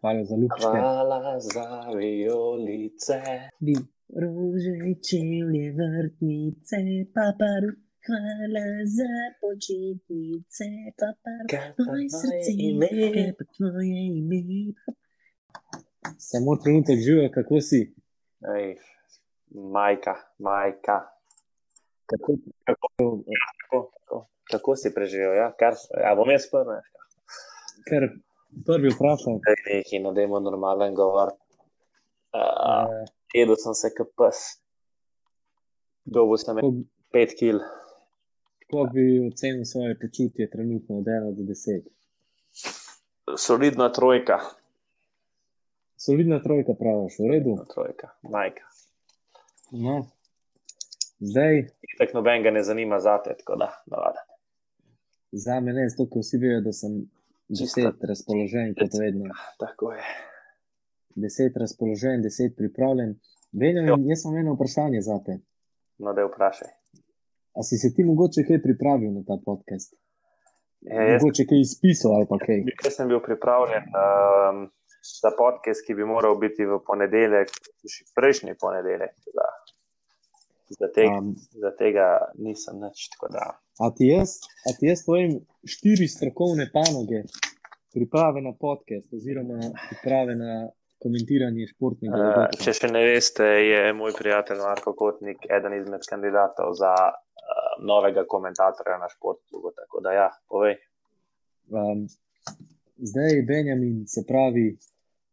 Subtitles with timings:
[0.00, 0.70] Hvala za ljubezen.
[0.80, 1.66] Hvala za
[1.96, 3.20] vijolice.
[3.64, 3.74] Bi
[4.22, 4.76] rože,
[5.08, 6.76] čevlje, vrtnice,
[7.16, 7.70] paparu.
[8.06, 8.66] Hvala
[8.96, 10.66] za počitnice,
[11.00, 11.46] paparu.
[11.52, 12.88] Kaj pa Moje srce, ime?
[13.14, 14.40] kaj pa tvoje ime?
[16.18, 17.80] Samo trenutek živijo, kako si.
[18.56, 18.66] Ej,
[19.76, 20.96] majka, majka.
[22.10, 22.32] Kako,
[22.66, 24.18] kako, kako, kako,
[24.50, 25.34] kako si preživel?
[25.34, 25.52] Ja?
[25.60, 25.74] Kar,
[26.04, 26.80] ja, bom jaz prvi.
[27.88, 28.02] Ker
[28.66, 29.38] prvi vprašam.
[29.42, 31.32] Nekaj, no, dajmo normalen govor.
[32.30, 32.90] Uh,
[33.34, 34.36] jedel sem se kot pes.
[36.04, 36.72] Dobil sem Kako
[37.10, 37.58] pet kil.
[38.60, 41.82] kako bi ocenil svoje počutje trenutno od 1 do 10?
[43.36, 44.38] Solidna trojka.
[45.96, 47.56] Solidna trojka, praviš, v redu.
[47.74, 48.08] trojka.
[48.22, 48.64] Majka.
[49.70, 50.06] No.
[51.20, 51.66] Zdaj,
[51.98, 54.22] Tako noben ga ne zanima zate, tako da navada.
[55.32, 57.10] za me ne, zato ker vsi vejo, da sem.
[57.58, 59.34] Deset razpoložen, kot vedno.
[59.58, 60.04] Tako je.
[61.14, 63.16] Deset razpoložen, deset pripravljen.
[63.52, 65.40] Benjamin, jaz sem eno vprašanje za te.
[65.98, 66.70] No, da vprašaj.
[67.58, 69.94] A si se ti mogoče kaj pripravil na ta podcast?
[70.80, 72.62] Ja, jaz, Mogoče kaj izpisal ali pa kaj?
[72.84, 74.62] jaz sem bil pripravljen um,
[75.20, 77.50] za podcast, ki bi moral biti v ponedeljek,
[77.84, 79.12] še prejšnji ponedeljek.
[79.36, 79.48] Da,
[80.70, 82.06] za, tega, Um, za tega
[82.38, 83.08] nisem nič.
[83.14, 83.46] tako Da,
[83.78, 87.24] a ti jaz, a ti jaz povem štiri strokovne panoge
[87.94, 90.68] priprave na podcast oziroma priprave na
[91.02, 92.62] komentiranje športnega uh, dogodka?
[92.64, 98.26] če še ne veste, je moj prijatelj Marko Kotnik eden izmed kandidatov za uh, novega
[98.28, 99.72] komentatorja na športu.
[99.76, 100.78] Tako da, ja, povej.
[101.70, 102.06] Um,
[102.96, 104.66] zdaj, Benjamin, se pravi,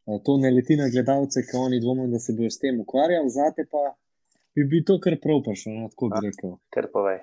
[0.08, 3.30] eh, to ne leti na gledalce, ki oni dvomijo, da se bodo s tem ukvarjali,
[3.30, 3.83] zate pa
[4.58, 6.55] bi bil to kar prav prišlo, no, tako bi rekel.
[6.73, 7.19] Ker povej.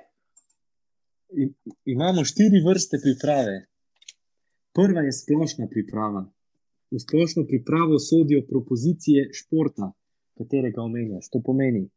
[1.35, 1.49] I,
[1.91, 3.57] imamo štiri vrste priprave.
[4.75, 6.23] Prva je splošna priprava.
[6.95, 9.91] V splošno pripravo sodijo propozicije športa,
[10.39, 11.27] katerega omenjaš.
[11.35, 11.89] To pomeni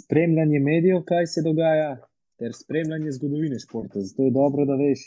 [0.00, 1.92] spremljanje medijev, kaj se dogaja,
[2.38, 4.02] ter spremljanje zgodovine športa.
[4.02, 5.06] Zato je dobro, da veš,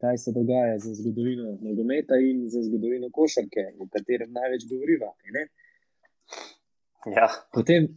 [0.00, 5.12] kaj se dogaja za zgodovino nogometa in za zgodovino košarke, o katerem največ govoriva.
[5.36, 5.48] ne?
[7.16, 7.88] Ja, Potem,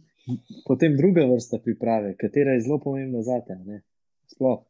[0.66, 3.56] potem druga vrsta priprave, katera je zelo pomembna za te.
[4.26, 4.62] Sploh.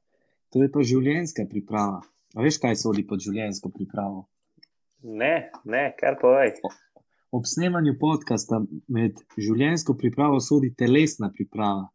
[0.53, 2.03] To je pa življenjska priprava.
[2.37, 4.27] A veš, kaj sodi pod življenjsko pripravo?
[5.03, 6.53] ne, ne, kar povej.
[7.33, 11.89] Ob snemanju podcasta med življenjsko pripravo sodi telesna priprava.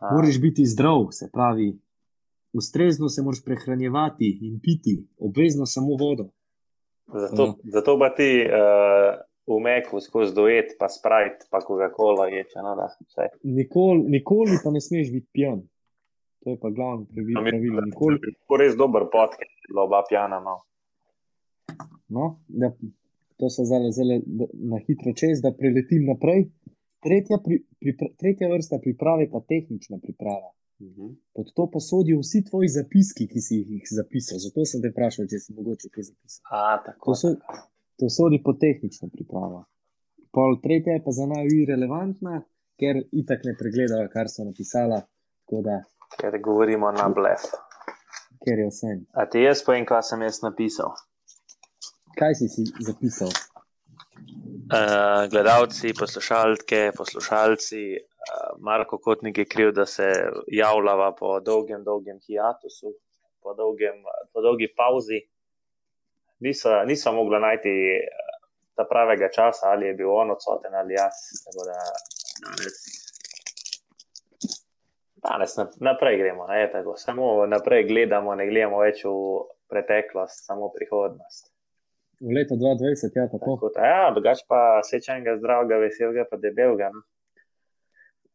[0.00, 1.68] A, Moraš biti zdrav, se pravi,
[2.52, 6.30] ustrezno se moraš prehranjevati in piti, obvezno samo vodo.
[7.06, 7.54] Zato, Ja.
[7.76, 12.58] zato pa ti uh, v Meku skozi dojet, pa sprite, pa Coca-Cola ječe.
[12.58, 13.28] No, da, vse.
[13.44, 15.62] Nikoli, nikoli pa ne smeš biti pijan.
[16.40, 17.80] To je pa glavno pravi- pravilo.
[17.82, 20.40] Nikoli, To je res dober podcast, bila oba pijana.
[20.40, 20.60] No.
[22.08, 22.70] No, da,
[23.36, 24.20] to so zdaj zelo
[24.54, 26.48] na hitro čez, da preletim naprej.
[27.00, 30.50] Tretja, pri, pripra, tretja vrsta priprave pa tehnična priprava.
[30.80, 31.10] Mhm.
[31.32, 34.38] Pod to pa sodijo vsi tvoji zapiski, ki si jih zapisal.
[34.38, 36.42] Zato sem te vprašal, če si mogoče kaj zapisal.
[36.50, 37.12] A, tako.
[37.12, 37.28] To, so,
[38.00, 39.64] to sodi pod tehnično pripravo.
[40.34, 42.42] Pol tretja je pa za naju irrelevantna,
[42.80, 45.04] ker itak ne pregledajo, kar so napisala,
[45.50, 45.82] da
[46.18, 47.42] Ker govorimo na blef.
[48.44, 48.92] ker je vse.
[49.14, 50.92] A ti jaz povem, kaj sem jaz napisal?
[52.18, 53.32] Kaj si si zapisal?
[54.64, 60.06] Uh, gledalci, poslušalke, poslušalci, uh, Marko Kotnik je kriv, da se
[60.52, 62.94] javljava po dolgem, dolgem hiatusu,
[63.42, 64.02] po, dolgem,
[64.32, 65.20] po dolgi pauzi.
[66.44, 68.24] Niso, niso mogli najti eh,
[68.76, 71.20] ta pravega časa, ali je bil on odsoten ali jaz.
[71.54, 71.78] Da
[72.44, 72.76] danes,
[75.24, 79.14] danes nap- naprej gremo, ne, tako, samo naprej gledamo, ne gledamo več v
[79.72, 81.50] preteklost, samo prihodnost.
[82.20, 83.56] V letu 2020, ja, tako.
[83.56, 86.90] Tako, ja, drugače pa sečenega zdravega, veselega, pa debelega.
[86.94, 87.02] No.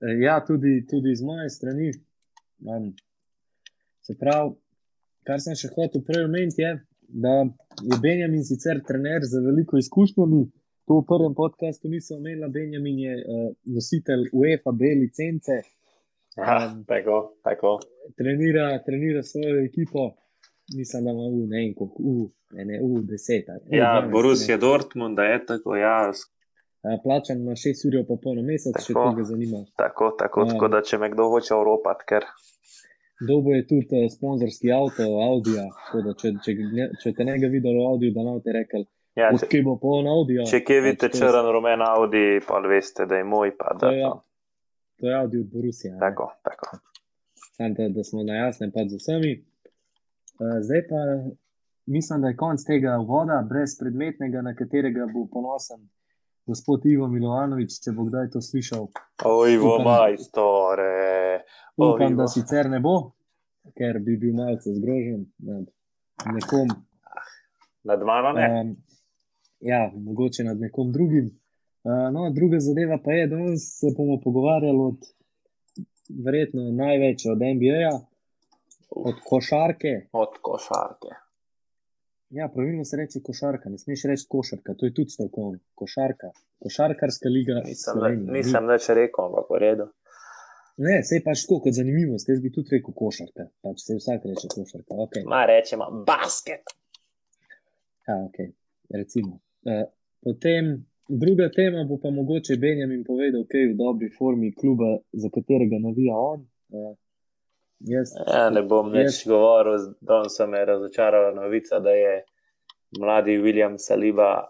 [0.02, 1.92] E, Ja, tudi, tudi z moje strani.
[2.68, 2.92] Um,
[4.03, 4.56] se pravi,
[5.28, 6.74] kar sem še hotel prej omeniti, je,
[7.09, 7.34] da
[7.81, 10.46] je Benjamin sicer trener z veliko izkušnjami.
[10.86, 12.48] To v prvem podkastu nisem omenila.
[12.50, 13.24] Benjamin je uh,
[13.66, 15.51] nositelj UEFA B licence,
[16.38, 17.80] Um, tako, tako.
[18.16, 20.13] trenira, trenira svojo ekipo.
[20.75, 23.50] Mislim, da ima v ne vem, koliko, v, ne, ne, v deset.
[23.50, 24.57] ali- Ja, v 12, Borussia.
[24.57, 26.12] Dortmund, da je tako, ja,
[26.81, 29.04] A, Plačan ima 6 ur pa pol na mesec, če Tako.
[29.06, 29.66] koga zanima.
[29.75, 30.48] tako, tako, Ja.
[30.48, 32.24] tako da če me kdo hoče oropati, ker
[33.19, 35.56] Dobo je tudi uh, sponzorski avto, Audi.
[35.56, 36.54] Da, če, če,
[37.01, 38.86] če te ne ga videl v Audi, da nam te rekel,
[39.16, 40.38] ja, če, odkje bo poln Audi.
[40.48, 43.51] če kje vidite črn rumen Audi, pa veste, da je moj.
[43.57, 44.24] Pa, To da, je, to,
[44.95, 45.98] to je Audi od Borusija.
[46.00, 46.80] tako, tako.
[47.57, 49.33] Samo da, da smo na jasnem, pa z vsemi.
[50.39, 51.01] Uh, zdaj pa
[51.86, 55.89] mislim, da je konc tega voda, brez predmetnega, na katerega bo ponosen
[56.45, 58.88] gospod Ivo Milovanovič, če bo kdaj to slišal.
[59.22, 61.44] Ojvo, Upam- majstore.
[61.80, 62.96] Upam, da sicer ne bo,
[63.78, 65.68] ker bi bil malce zgrožen nad
[66.34, 66.74] nekom.
[67.84, 68.48] Nad mano ne.
[68.62, 68.74] Um,
[69.60, 71.30] ja, mogoče nad nekom drugim.
[71.84, 75.08] Uh, no, druga zadeva pa je, da se bomo pogovarjali od
[76.26, 77.94] verjetno največ od NBA,
[78.90, 79.96] od košarke.
[80.12, 81.16] Od košarke.
[82.30, 85.60] Ja, pravilno se reče košarka, ne smeš reči košarka, to je tudi strokovno.
[85.75, 86.30] Košarka,
[86.60, 87.62] košarkarska liga.
[87.66, 88.34] Nisem, Slovenije.
[88.34, 89.88] nisem več rekel, ampak v redu.
[90.80, 92.30] Ne, se je pač tako kot zanimivost.
[92.30, 93.50] Jaz bi tudi rekel košarka.
[93.66, 94.96] Pač se vsak reče košarka.
[95.06, 95.26] Okay.
[95.28, 96.72] Ma rečemo basket.
[98.08, 98.54] Ja, okay.
[98.96, 99.42] Recimo.
[99.68, 99.84] Uh,
[100.24, 100.78] potem
[101.10, 105.81] druga tema bo pa mogoče Benjamin povedal, kaj je v dobri formi kluba, za katerega
[105.84, 106.48] navija on.
[106.70, 106.96] Uh,
[107.80, 112.24] jaz, Ja, ne bom Jaz- več govoril, danes me je razočarala novica, da je
[113.00, 114.48] mladi William Saliba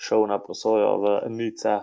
[0.00, 1.78] šel na posojo v Nica,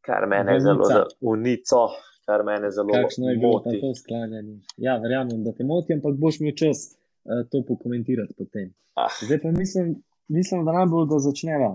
[0.00, 2.09] kar mene V zelo, Nica.
[2.30, 3.80] Kar mene zelo Kakšno je bilo moti.
[3.82, 4.56] to sklanjanje?
[4.76, 8.70] Ja, verjamem, da te moti, ampak boš imel čas uh, to pokomentirati potem.
[8.94, 9.94] Ah, Zdaj pa mislim,
[10.28, 11.70] mislim da najbolj, da začneva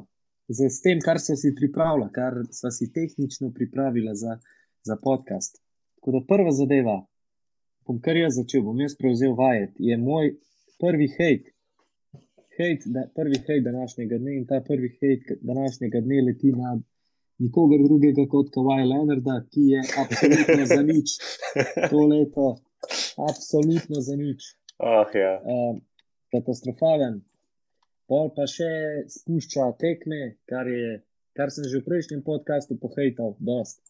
[0.48, 4.38] z s tem, kar se si pripravila, kar sva si tehnično pripravila za,
[4.84, 5.62] za podcast.
[5.96, 7.00] Tako da prva zadeva,
[7.88, 10.36] bom kar jaz začel, bom jaz prevzel vajet, je moj
[10.80, 11.52] prvi hejt.
[12.58, 16.78] Hejt, da, prvi hejt današnjega dne in ta prvi hejt današnjega dne leti na
[17.44, 21.18] nikogar drugega kot Kawhi Leonarda, ki je absolutno za nič
[21.90, 22.48] to leto,
[23.30, 24.54] absolutno za nič.
[24.80, 25.40] oh, ja.
[25.44, 25.80] Uh,
[26.36, 27.22] katastrofalen.
[28.06, 28.70] Pol pa še
[29.10, 31.00] spušča tekme, kar, je,
[31.38, 33.82] kar sem že v prejšnjem podkastu pohejtal, dost.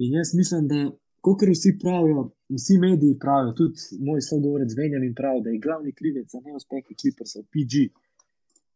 [0.00, 0.86] In jaz mislim, da,
[1.24, 6.32] kot vsi pravijo, vsi mediji pravijo, tudi moj sogovorec Benjamin pravi, da je glavni krivec
[6.32, 7.84] za neuspehe Clippersov PG.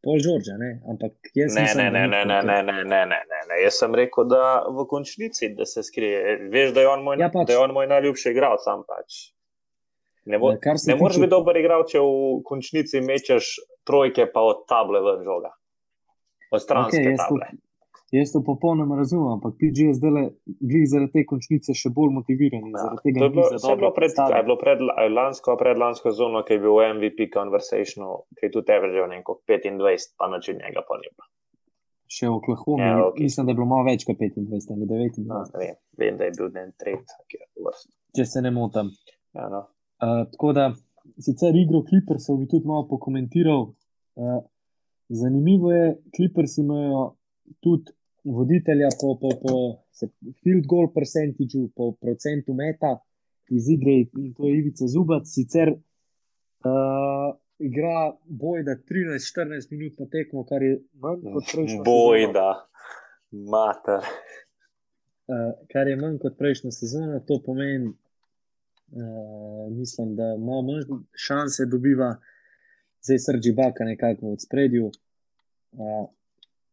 [0.03, 0.71] Pol Žorža, ne?
[0.87, 2.47] Ampak jaz Ne, mislim, ne, ne, ne, tako.
[2.47, 3.57] ne, ne, ne, ne, ne, ne.
[3.65, 6.37] Jaz sem rekel, da v končnici, da se skrije.
[6.53, 7.51] Veš, da je on moj, Ja, pač.
[7.51, 9.19] je on moj najljubši igralec, sam pač.
[10.25, 13.57] Ne, bo, Ja, ne moreš biti dober igralec, če v končnici mečeš
[13.89, 15.51] trojke, pa od table ven žoga.
[16.53, 17.51] Od stranske okay, table.
[18.11, 20.29] Jaz to popolnoma razumem, ampak PG je zdaj
[20.61, 22.63] glih zaradi te končnice še bolj motiviran.
[22.73, 26.53] Ja, to je bilo, je bilo pred, je bilo pred la- lansko, predlansko sezono, ki
[26.53, 28.79] je bil v MVP conversationu, ki je tudi
[29.09, 31.29] neko 25, pa način njega pa ni bilo.
[32.09, 33.19] Še v Oklahoma, Ja, ja, ok.
[33.21, 36.33] mislim, da je bilo malo več kot 25 ali 29, No, vem, vem, da je
[36.33, 37.91] bil den tret, ki je vrst.
[38.17, 38.89] če se ne motim.
[39.37, 39.61] Ja, no.
[40.01, 40.71] Uh, tako da,
[41.19, 43.69] sicer igro Clippersov bi tudi malo pokomentiral.
[44.17, 44.41] Uh,
[45.11, 45.85] zanimivo je,
[46.17, 47.05] Clippers imajo
[47.61, 47.93] tudi
[48.25, 49.55] voditelja po, po, po
[49.91, 50.09] se,
[50.43, 52.99] field goal percentageu, po procentu meta
[53.51, 55.27] iz igre in to je Ivica Zubac.
[55.27, 61.85] Sicer uh, igra bojda 13-14 minut na tekmo, kar je manj kot prejšnjo sezono.
[61.85, 62.51] Bojda,
[63.31, 64.05] mater.
[65.33, 67.21] uh, kar je manj kot prejšnjo sezono.
[67.29, 70.85] To pomeni, uh, mislim, da malo manj
[71.17, 72.17] šanse dobiva,
[73.03, 74.91] zdaj srči baka nekako v spredju.
[75.73, 76.07] Uh,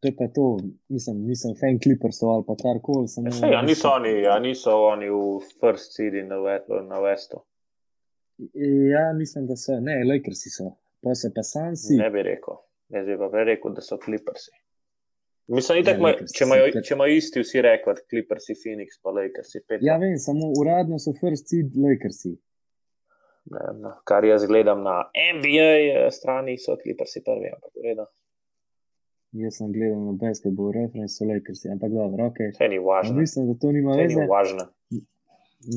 [0.05, 0.45] to je pa to,
[0.89, 3.07] mislim, nisem fan Clippersov ali pa karkoli.
[3.07, 5.21] samo- Sej, a niso oni, a niso oni v
[5.59, 6.37] first city na,
[6.83, 7.41] na Westu.
[8.91, 11.97] Ja, mislim, da so, ne, Lakersi so, pa so pa Sansi.
[11.97, 12.55] Ne bi rekel.
[12.89, 14.51] Jaz bi pa prej rekel, da so Clippersi.
[15.47, 19.09] Mislim, itak, ma, Lakersi če, imajo, kar- če imajo isti vsi rekord, Clippersi, Phoenix, pa
[19.09, 19.81] Lakersi, pet.
[19.81, 22.35] Ja, vem, samo uradno so first seed Lakersi.
[23.45, 23.95] Ne, no.
[24.05, 24.99] Kar jaz gledam na
[25.33, 28.05] NBA eh, strani, so Clippersi prvi, ampak v redu.
[29.35, 32.37] Jaz sem gledal na basketball reference, so Lakersi, ampak dobro, ok.
[32.53, 33.15] Vse ni važno.
[33.15, 34.27] Mislim, da to nima Vse ni veze.
[34.27, 34.63] važno.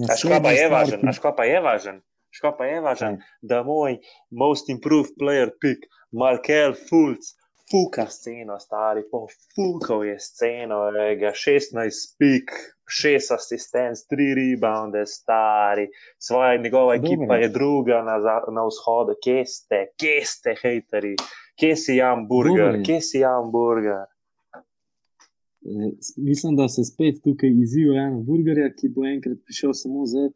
[0.04, 2.00] A škoda pa je važen, ki- škoda je važen.
[2.30, 3.26] Škoda je važen, Kaj?
[3.42, 3.96] da moj
[4.30, 7.32] most improved player pick, Markel Fulc,
[7.66, 12.52] fuka sceno, stari, pofukal je sceno, je ga 16 pik,
[12.88, 17.12] 6 asistenc, 3 rebounde, stari, svoja njegova Dobro.
[17.12, 18.16] ekipa je druga na,
[18.52, 21.16] na vzhodu, kje ste, kje ste, hejteri,
[21.60, 24.06] kje si hamburger, kje si hamburger.
[24.54, 30.30] Eh, Mislim, da se spet tukaj izziva eno burgerja, ki bo enkrat prišel samo z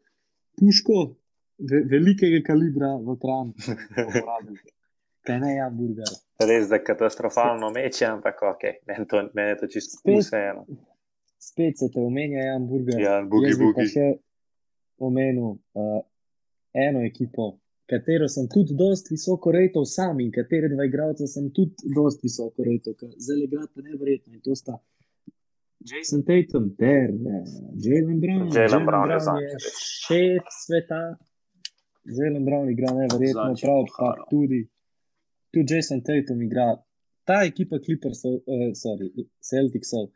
[0.59, 1.15] puško
[1.69, 3.53] ve velikega kalibra v kran.
[5.23, 6.09] Kaj ne, ja, burger.
[6.43, 10.65] Res, da katastrofalno meče, ampak ok, meni to, meni je to čisto vseeno.
[11.43, 13.01] Spet se te omenja, Jan Burger.
[13.01, 14.07] Ja, Boogie Jaz bi pa še
[15.03, 15.99] omenil uh,
[16.85, 17.49] eno ekipo,
[17.89, 22.63] katero sem tudi dosti visoko rejtal sam in katere dva igralca sem tudi dosti visoko
[22.63, 24.79] rejtal, ker zelo igrata neverjetno in to sta
[25.83, 27.11] Jason Tatum ter
[27.83, 28.47] Jalen Brown.
[28.55, 31.01] Jalen Brown je je šef sveta.
[32.03, 34.67] Jalen Brown igra neverjetno, je prav pa tudi
[35.51, 36.75] tudi Jason Tatum igra.
[37.23, 39.07] Ta ekipa Clippersov, uh, sorry,
[39.39, 40.09] Celticsov,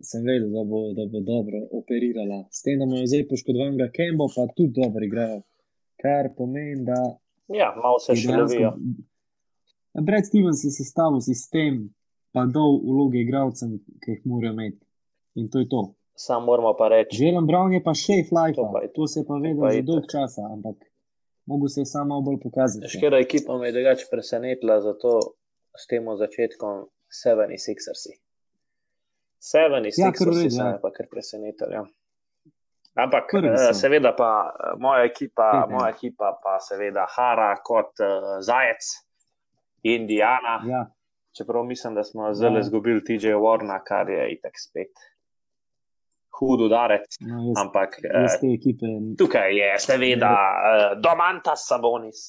[0.00, 2.44] sem vedel, da bo, da bo dobro operirala.
[2.50, 5.42] S tem, da imajo zdaj poškodovanega Kembo, pa tudi dobro igrajo.
[6.02, 7.00] Kar pomeni, da.
[7.54, 8.72] Ja, malo se še lovijo.
[9.94, 11.84] Brad Stevens je sestavil sistem,
[12.34, 14.80] pa dol vloge igralcem, ki jih morajo imeti.
[15.38, 15.84] In to je to.
[16.14, 17.16] Sam moramo pa reči.
[17.18, 20.06] Želen Brown je pa še flight, To to, to se je pa vedel že dolg
[20.10, 20.82] časa, ampak
[21.46, 22.90] mogo se je samo bolj pokazati.
[22.90, 25.18] Škoda ekipa me je drugače presenetila zato
[25.74, 28.23] s tem začetkom 76ersi.
[29.44, 30.70] 76ersi Ja, kar v redu, so ja.
[30.70, 31.74] me pa kar presenetili.
[31.74, 31.84] Ja.
[32.96, 38.38] Ampak, eh, seveda, pa eh, moja ekipa, Pet, moja ekipa, pa seveda Hara kot uh,
[38.40, 38.84] Zajec,
[39.82, 40.60] Indijana.
[40.66, 40.86] Ja,
[41.32, 42.60] Čeprav mislim, da smo zelo Ja.
[42.60, 44.92] izgubili TJ Warna, kar je itak spet
[46.34, 47.04] hud udarec.
[47.20, 48.86] no, jaz, Ampak jaz eh, ekipe.
[49.18, 52.24] tukaj je seveda eh, Domantas Sabonis.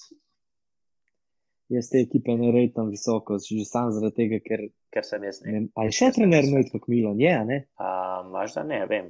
[1.74, 4.68] Jaz te ekipe ne rejtam visoko, že sam zaradi tega, ker.
[4.94, 5.52] Ker sem jaz ne.
[5.52, 7.18] Ne, a je še trener Nojt kot Milan?
[7.20, 7.64] Je, a ne?
[7.82, 7.88] A,
[8.30, 9.10] Možda ne, vem.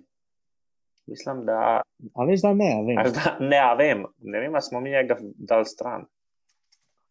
[1.12, 1.82] Mislim, da.
[2.16, 3.00] A veš, da ne, a vem.
[3.02, 4.06] Možda, ne, a vem.
[4.24, 6.08] Ne vem, a smo mi njega dal stran.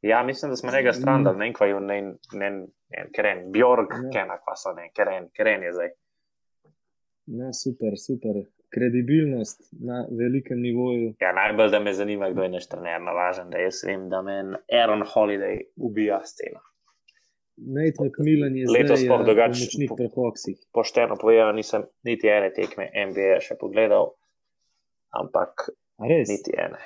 [0.04, 2.00] Ja, mislim, da smo njega stran dal, ne vem, kva je, ne,
[2.32, 2.50] ne,
[2.96, 4.10] ne, keren, Bjork, Ne.
[4.16, 5.92] kena, kva so, ne, keren, keren je zdaj.
[7.26, 8.42] Ne, super, super.
[8.74, 11.14] Kredibilnost na velikem nivoju.
[11.20, 14.56] Ja, najbolj, da me zanima, kdo je naš trener, navažen, da jaz vem, da meni
[14.72, 16.60] Aaron Holiday ubija sceno.
[17.56, 20.58] Nate McMillan je Letos sploh eh, drugače- pomočnik pri Hawksih.
[20.72, 24.10] Pošteno povedano, nisem niti ene tekme NBA še pogledal,
[25.10, 25.68] ampak
[26.02, 26.82] niti ene.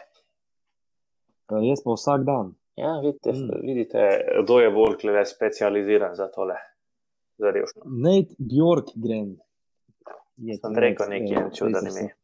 [1.49, 2.52] Pa jaz pa vsak dan.
[2.76, 3.66] Ja, vidite, Mm.
[3.66, 4.00] vidite
[4.45, 6.54] kdo je bolj specializiran za tole,
[7.38, 7.85] za revščino.
[7.85, 9.37] Nate Bjorkgren.
[10.38, 11.07] Je Sem rekel
[11.57, 12.00] čuden Pacersa.
[12.00, 12.14] ime.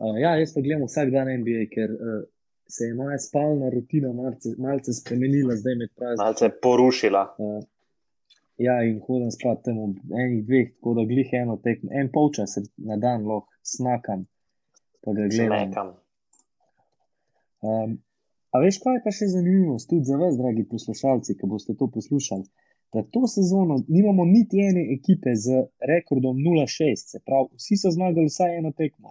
[0.00, 2.22] Uh, ja, jaz pa gledam vsak dan NBA, ker uh,
[2.68, 6.24] se je moja spalna rutina malce, malce spremenila zdaj med prazniki.
[6.24, 7.22] Malce porušila.
[7.38, 7.62] Uh,
[8.58, 12.56] ja, in hodim spat tam ob enih dveh, tako da glih eno tekmo, en polčas
[12.76, 14.24] na dan lahko snakam,
[15.04, 15.68] pa ga gledam.
[15.68, 15.92] Nekam.
[17.62, 17.98] Um,
[18.50, 21.88] a veš, kaj je pa še zanimivo, tudi za vas, dragi poslušalci, ki boste to
[21.94, 22.48] poslušali,
[22.92, 25.46] da to sezono nimamo niti ene ekipe z
[25.92, 29.08] rekordom 0-6, se pravi, vsi so zmagali vsaj eno tekmo.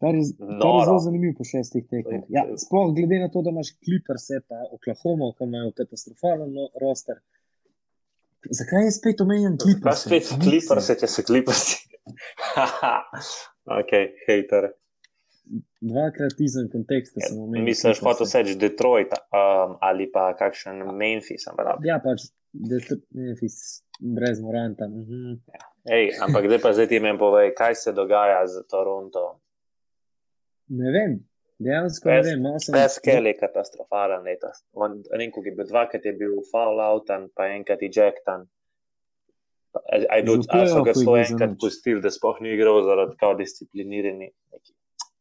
[0.00, 0.22] Kar je,
[0.62, 2.22] kar je zelo zanimivo po šestih tekmah.
[2.28, 7.20] Ja, sploh glede na to, da imaš Clippers, pa Oklahoma, ki imajo katastrofalen no- roster.
[8.50, 10.04] Zakaj je spet omenjen pa Clippers?
[10.06, 11.80] spet kliprse, če se kliprsi.
[13.80, 13.92] ok,
[14.28, 14.70] hejter.
[15.80, 17.64] Dvakrat izven konteksta sem omenil.
[17.64, 18.08] Ja, Misliš, Clipperse.
[18.08, 21.48] hotel seč Detroit um, ali pa kakšen Memphis.
[21.84, 23.56] Ja, pač Det- Memphis
[24.00, 24.86] brez Moranta.
[24.86, 25.40] Mhm.
[25.86, 29.40] Ej, ampak zdaj pa zdaj ti meni povej, kaj se dogaja z Toronto.
[30.68, 31.12] Ne vem,
[31.58, 32.42] dejansko ne Pes- vem.
[32.42, 34.56] malo sem- Peskel je katastrofalen letos.
[34.74, 38.44] On, Renko je bil dvakrat je bil foul outan, pa enkrat ejectan.
[39.72, 42.48] A, a, je bil, Že v a so ga za enkrat pustili, da sploh ni
[42.50, 44.28] igral zaradi kao disciplinirani.
[44.52, 44.72] neki.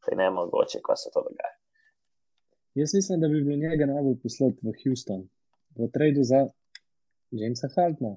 [0.02, 1.56] To je nemogoče, kaj se to dogaja.
[2.76, 5.22] Jaz mislim, da bi bilo njega najbolj poslati v Houston,
[5.76, 6.48] v tradu za
[7.32, 8.16] Jamesa Haltna.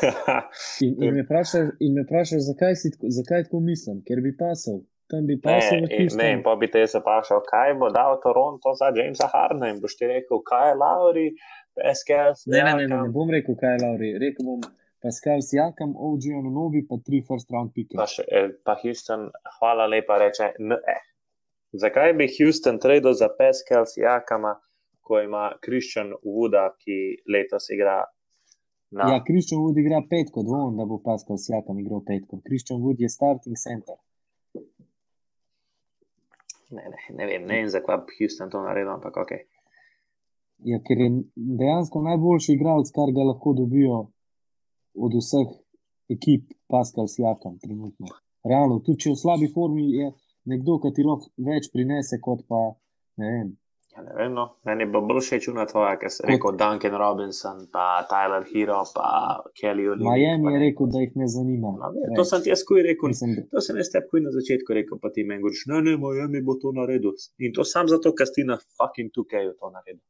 [0.80, 4.80] In, in me vprašaš, in me vprašaš zakaj, si, zakaj tako mislim, ker bi pasal.
[5.10, 8.16] Tam bi pasal Ne, in, ne, in pa bi te se vprašal, kaj bo dal
[8.22, 11.26] Toronto za Jamesa Hardna in boš ti rekel, kaj je Lauri,
[11.76, 14.12] Peskel, Ne, ne, ne, ne, ne bom rekel, kaj je Lauri.
[14.22, 14.62] Rekel bom
[15.02, 17.96] Pascal Sijakam, OG Anunobi, pa tri first round pike.
[17.96, 20.98] Pa, še, eh, pa Houston, hvala lepa, reče ne.
[21.80, 24.56] Zakaj bi Houston tradil za Peskel Sijakama,
[25.10, 26.96] ko ima Christian Wooda, ki
[27.34, 27.98] letos igra
[28.90, 32.40] na Ja, Christian Wood igra petko, dvomim, da bo Pascal Sijakam igral petko.
[32.46, 33.98] Christian Wood je starting center.
[36.70, 39.32] Ne, ne, ne vem, ne vem, zakaj bi Houston to naredil, ampak ok.
[40.70, 44.00] Ja, ker je dejansko najboljši igralec, kar ga lahko dobijo
[44.94, 45.54] od vseh
[46.14, 48.10] ekip, Pascal Sijakam, trenutno.
[48.46, 50.10] Realno, tudi če je v slabi formi, je
[50.50, 52.60] nekdo, ki ti lahko več prinese, kot pa
[53.22, 53.48] ne vem.
[53.96, 54.44] Ja, ne vem, no.
[54.68, 59.06] Meni bo bolj všeč una tvoja, ker si rekel Duncan Robinson, pa Tyler Hero, pa
[59.58, 60.06] Kelly Olynyk.
[60.06, 60.64] Miami pa je ne.
[60.64, 61.72] rekel, da jih ne zanima.
[61.80, 63.10] No, ve, to sem ti jaz kuj rekel.
[63.10, 65.82] Mislim, da, To sem jaz tebi kuj na začetku rekel, pa ti meni govoriš, ne,
[65.88, 67.16] ne, Miami bo to naredil.
[67.42, 70.04] In to sam zato, ker si na fucking tukaj to naredil.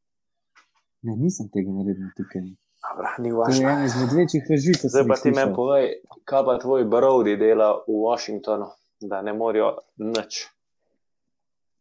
[1.08, 2.44] ne, nisem tega naredil tukaj.
[2.84, 3.68] Dobra, ni To je važno.
[3.70, 5.88] ena izmed večjih laži, Zdaj pa ti meni povej,
[6.28, 8.68] kaj pa tvoj Brody dela v Washingtonu,
[9.00, 10.44] da ne morajo nič.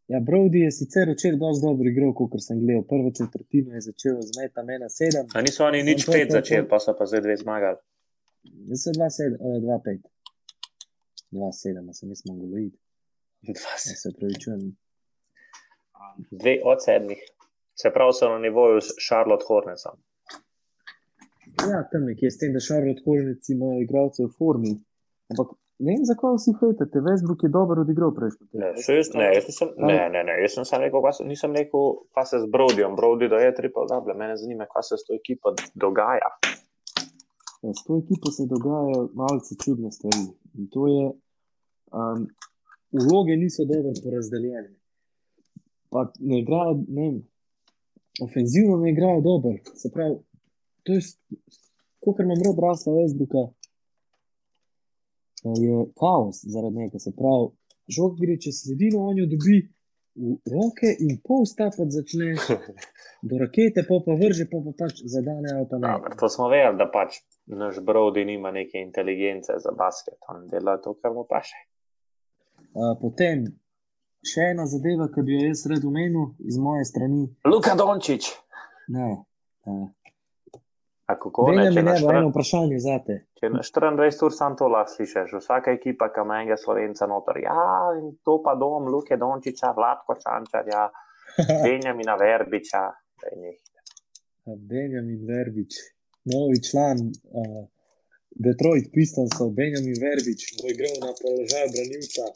[0.10, 2.84] Ja, Brody je sicer včeraj dosti dobro igral, kot sem gledal.
[2.84, 6.34] Prvo četrtino je začel z metam 1-7, A niso oni nič to, pet to, to.
[6.34, 7.78] začeli, pa so pa zdaj dve zmagali.
[8.74, 10.02] zdaj 2-7, eh, 2-5.
[11.32, 12.74] 2-7, a sem jaz mongoloid.
[13.44, 14.62] Dva Ja, se- se pravičujem.
[16.32, 17.22] Dve od sedmih
[17.76, 19.96] Se pravi, so na nivoju s Charlotte Hornetsom.
[21.62, 24.74] Ja, tam nekje s tem, da Charlotte Hornets ima igralce v formi.
[25.30, 25.48] Ampak
[25.80, 27.02] ne vem, zakaj vsi hojtate.
[27.08, 28.62] Westbrook je dobro odigral prejšnji teden.
[28.62, 31.56] Ne, jaz, ne, jaz nisem, ne, ne, ne, jaz sem samo rekel, kaj se, nisem
[31.56, 34.16] rekel, kaj se z Brodyjem, Brody da je triple double.
[34.22, 36.32] Mene zanima, kaj se s to ekipo dogaja.
[37.64, 40.26] Ja, s to ekipo se dogajajo malce čudne stvari.
[40.60, 41.06] In to je,
[42.00, 42.28] um,
[42.92, 44.76] vloge niso dobro porazdeljene.
[45.90, 47.22] Pa ne igrajo, ne vem,
[48.24, 49.56] ofenzivno ne igrajo dobro.
[49.76, 50.20] Se pravi,
[50.84, 51.02] to je,
[52.00, 53.48] kot imam rad rasla Westbrooka,
[55.44, 57.00] je kaos zaradi njega.
[57.00, 57.52] Se pravi,
[57.88, 59.60] žog gre čez sredino, on jo dobi
[60.20, 62.34] v roke in pol stapati začne
[63.28, 65.88] do rakete, pa pa vrže, pa pa pač zadane ali pa ne.
[65.88, 70.78] Dobar, to smo vedeli, da pač naš Brody nima neke inteligence za basket, on dela
[70.84, 71.56] to, kar mu paše.
[72.76, 73.48] Uh, potem
[74.26, 77.30] še ena zadeva, ki bi jo jaz rad omenil iz moje strani.
[77.48, 78.28] Luka Dončić.
[78.92, 79.10] Ne,
[79.66, 79.88] uh,
[81.10, 83.16] A kako ne, Benjamin, če ne, bo eno vprašanje za te.
[83.40, 87.40] če na 24 ur sam to lahko slišiš, vsaka ekipa, ki ima enega slovenca noter.
[87.42, 87.64] Ja,
[87.98, 90.84] in to pa dom Luke Dončića, Vladko Čančarja,
[91.66, 92.84] Benjamina Verbiča.
[94.70, 95.80] Benjamin Verbič,
[96.30, 97.66] novi član uh,
[98.46, 102.30] Detroit Pistonsov, Benjamin Verbič, bo igral na položaju branilca.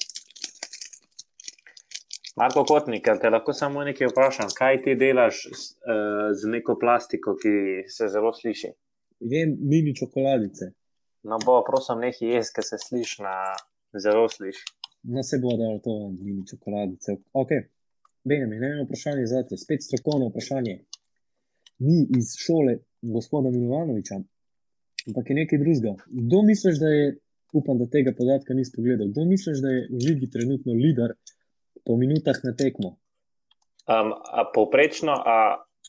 [2.35, 7.35] Marko Kotnik, te lahko samo nekaj vprašam, kaj ti delaš z, uh, z neko plastiko,
[7.37, 8.71] ki se zelo sliši?
[9.33, 10.71] Jem mini čokoladice.
[11.29, 13.35] No, bo, prosim, nekaj jez, ki se sliši na
[14.05, 14.65] zelo sliši.
[15.13, 17.19] No, se bo dalo to mini čokoladice.
[17.37, 17.53] Ok,
[18.25, 20.79] Benjamin, eno vprašanje za te, spet strokovno vprašanje.
[21.85, 22.79] Ni iz šole
[23.13, 24.17] gospoda Milovanoviča,
[25.05, 25.93] ampak je nekaj drugega.
[26.07, 27.07] Kdo misliš, da je,
[27.53, 31.13] upam, da tega podatka nisi pogledal, kdo misliš, da je v ligi trenutno lider
[31.85, 32.95] po minutah na tekmo?
[33.87, 35.35] Um, a povprečno, a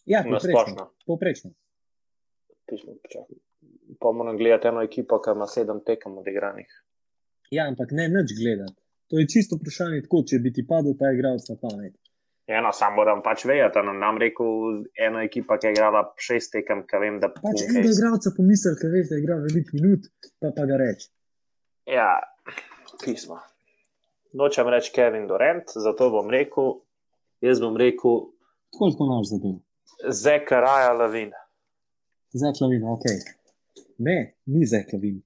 [0.04, 0.50] Ja, povprečno.
[0.50, 0.90] splošno?
[1.06, 1.50] povprečno.
[4.02, 6.70] Moram gledati eno ekipo, ki ima sedem tekem odigranih.
[7.50, 8.76] Ja, ampak ne nič gledati.
[9.12, 11.94] To je čisto vprašanje, tako če bi ti padel ta igralec na pamet.
[12.46, 16.82] Eno, sam moram pač vedeti, nam, nam rekel ena ekipa, ki je igrala šest tekem,
[16.88, 20.08] ki vem, da Pač enega igralca pomisel, ker veš, da igra veliko minut,
[20.40, 21.08] pa pa ga reče.
[21.88, 22.10] Ja,
[23.04, 23.38] pismo.
[24.34, 26.72] Nočem reči Kevin Durant, zato bom rekel,
[27.40, 28.24] jaz bom rekel
[28.78, 29.60] Koliko imaš za tem?
[30.10, 31.30] Zekaraja Lavin.
[32.32, 33.04] Zeklavin, ok.
[33.98, 35.22] Ne, ni Zeklavin.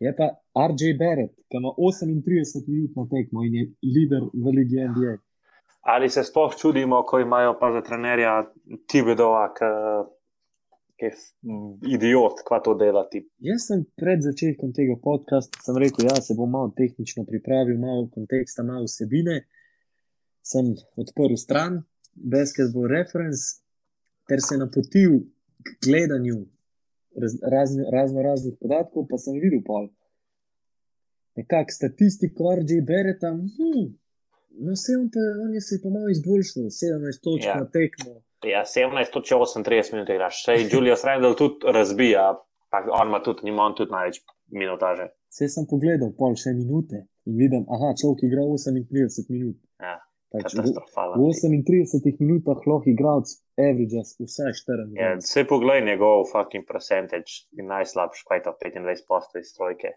[0.00, 0.28] Je pa
[0.68, 3.64] RJ Barrett, ki ima 38 minut na tekmo in je
[3.96, 5.16] lider v Ligi NBA.
[5.80, 8.44] Ali se sploh čudimo, ko imajo pa za trenerja
[8.86, 9.48] Tibedova,
[11.00, 13.22] ki je idiot, kva to delati.
[13.44, 17.78] Jaz sem pred začetkom tega podcasta sem rekel, da ja, se bom malo tehnično pripravil,
[17.80, 19.40] malo konteksta, malo vsebine.
[20.44, 21.82] Sem odprl stran
[22.14, 23.62] Basketball Reference
[24.28, 25.22] ter se napotil
[25.64, 26.44] k gledanju
[27.16, 29.88] raz, razno, razno raznih podatkov, pa sem videl pol.
[31.36, 33.86] Nekako statistiko RJ Bereta, hm,
[34.64, 37.60] no vse on, pa, on je se pa malo izboljšal, 17 točk ja.
[37.62, 38.20] na tekmo.
[38.48, 40.44] Ja, 17, toče 38 minut igraš.
[40.44, 42.34] Sej Julius Randall tudi razbija,
[42.70, 45.10] pa on ima tudi, nima on tudi največ minutaže.
[45.30, 49.58] Vse sem pogledal, pol še minute in vidim, aha, človek igra 38 minut.
[49.80, 49.98] Ja,
[50.30, 55.16] Pač v, v 38 minutah lahko igralec averages vsaj 4 Ja.
[55.18, 59.96] Vse poglej njegov fucking percentage, najslabši, kaj to 25 posto iz trojke.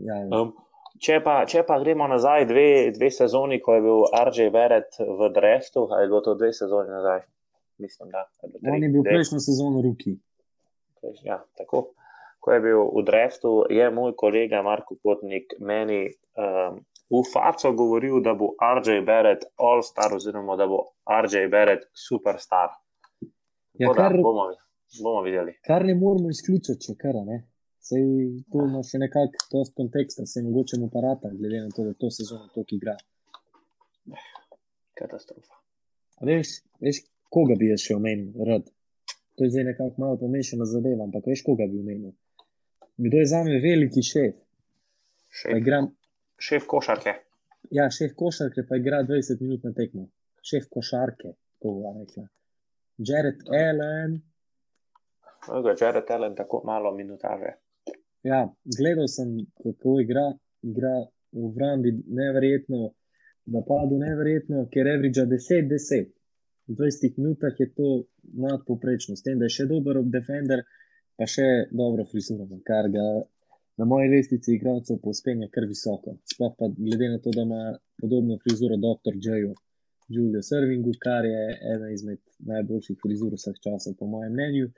[0.00, 0.28] Ja, ja.
[0.32, 0.54] Um,
[0.96, 5.28] če, pa, če pa gremo nazaj dve, dve sezoni, ko je bil RJ Barrett v
[5.36, 7.20] draftu, ali je bilo to dve sezoni nazaj?
[7.78, 8.28] Mislim, da.
[8.42, 10.16] ali bilo tri, On je bil prejšnjo sezono ruki.
[11.22, 11.90] Ja, tako.
[12.40, 16.06] Ko je bil v draftu, je moj kolega Marko Kotnik meni
[16.36, 22.76] um, v faco govoril, da bo RJ Barrett all-star, oziroma da bo RJ Barrett superstar.
[23.78, 24.44] Ja, Tako da kar, bomo,
[25.02, 25.56] bomo videli.
[25.66, 27.40] kar ne moramo izključiti, če kar ne.
[27.84, 28.04] Sej
[28.52, 32.10] tu ima še nekako dosti konteksta, se mogoče mu parata, glede na to, da to
[32.10, 32.94] sezono toliko igra.
[34.94, 35.58] Katastrofa.
[36.24, 37.02] Veš, veš,
[37.34, 38.68] koga bi jaz še omenil, rad.
[39.34, 42.12] To je zdaj nekako malo pomešana zadeva, ampak veš, koga bi omenil.
[42.96, 44.36] Kdo je za me veliki šef?
[45.34, 45.80] Šef, igra,
[46.38, 47.14] šef košarke.
[47.74, 50.06] ja, šef košarke pa igra 20 minut na tekmo.
[50.46, 52.28] Šef košarke, tako bova rekla.
[52.98, 54.20] Jared Allen,
[55.48, 57.50] Mnogo je Jared Allen tako malo minutaže.
[58.22, 58.38] ja,
[58.78, 60.22] gledal sem, kako igra,
[60.62, 60.94] igra
[61.32, 62.78] v obrambi neverjetno,
[63.46, 66.06] v napadu neverjetno, ker average 10-10.
[66.66, 67.88] V 20 minutah je to
[68.32, 70.62] nadpoprečno, s tem, da je še dober defender,
[71.18, 73.04] pa še dobro frizuro, kar ga
[73.76, 76.16] na moji lestvici igralcev povspenja kar visoko.
[76.32, 77.62] Sploh pa glede na to, da ima
[78.00, 79.18] podobno frizuro dr.
[79.20, 79.52] J.
[80.08, 84.70] Julius Irvingu, kar je ena izmed najboljših frizur vseh časov, po mojem mnenju,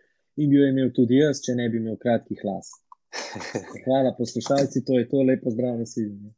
[0.43, 2.71] in bi jo imel tudi jaz, če ne bi imel kratkih las.
[3.85, 6.33] Hvala, poslušalci, to je to, lepo zdrav, nasilje.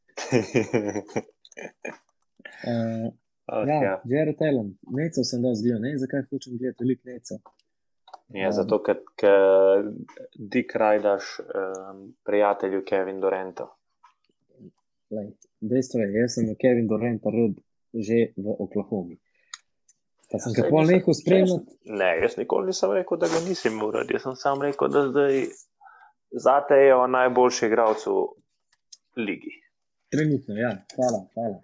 [2.64, 3.08] Uh,
[3.48, 3.94] Oh, ja, ja.
[4.04, 7.40] Jared Allen, necov sem dal zgledal, ne vem, zakaj hočem gledati veliko necov.
[8.36, 9.86] Ja, zato, ker ker
[10.36, 13.70] Dick rajdaš um, prijatelju Kevin Dorentu.
[15.60, 17.56] Dejstvo je, jaz sem Kevin Durant rad
[17.96, 19.16] že v Oklahomi.
[20.28, 21.78] Pa sem ga Saj pol nehal spremljati.
[21.88, 24.12] Ne, jaz nikoli nisem rekel, da ga nisem rad.
[24.12, 25.40] Jaz sem sam rekel, da zdaj
[26.36, 29.54] zate je on najboljši igralec v ligi.
[30.12, 31.56] Trenutno, ja, hvala, hvala.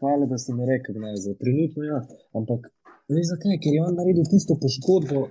[0.00, 2.00] Hvala, da si mi rekel, da je za trenutno, ja.
[2.32, 2.66] Ampak,
[3.12, 3.58] veš zakaj?
[3.62, 5.26] Ker je on naredil tisto poškodbo,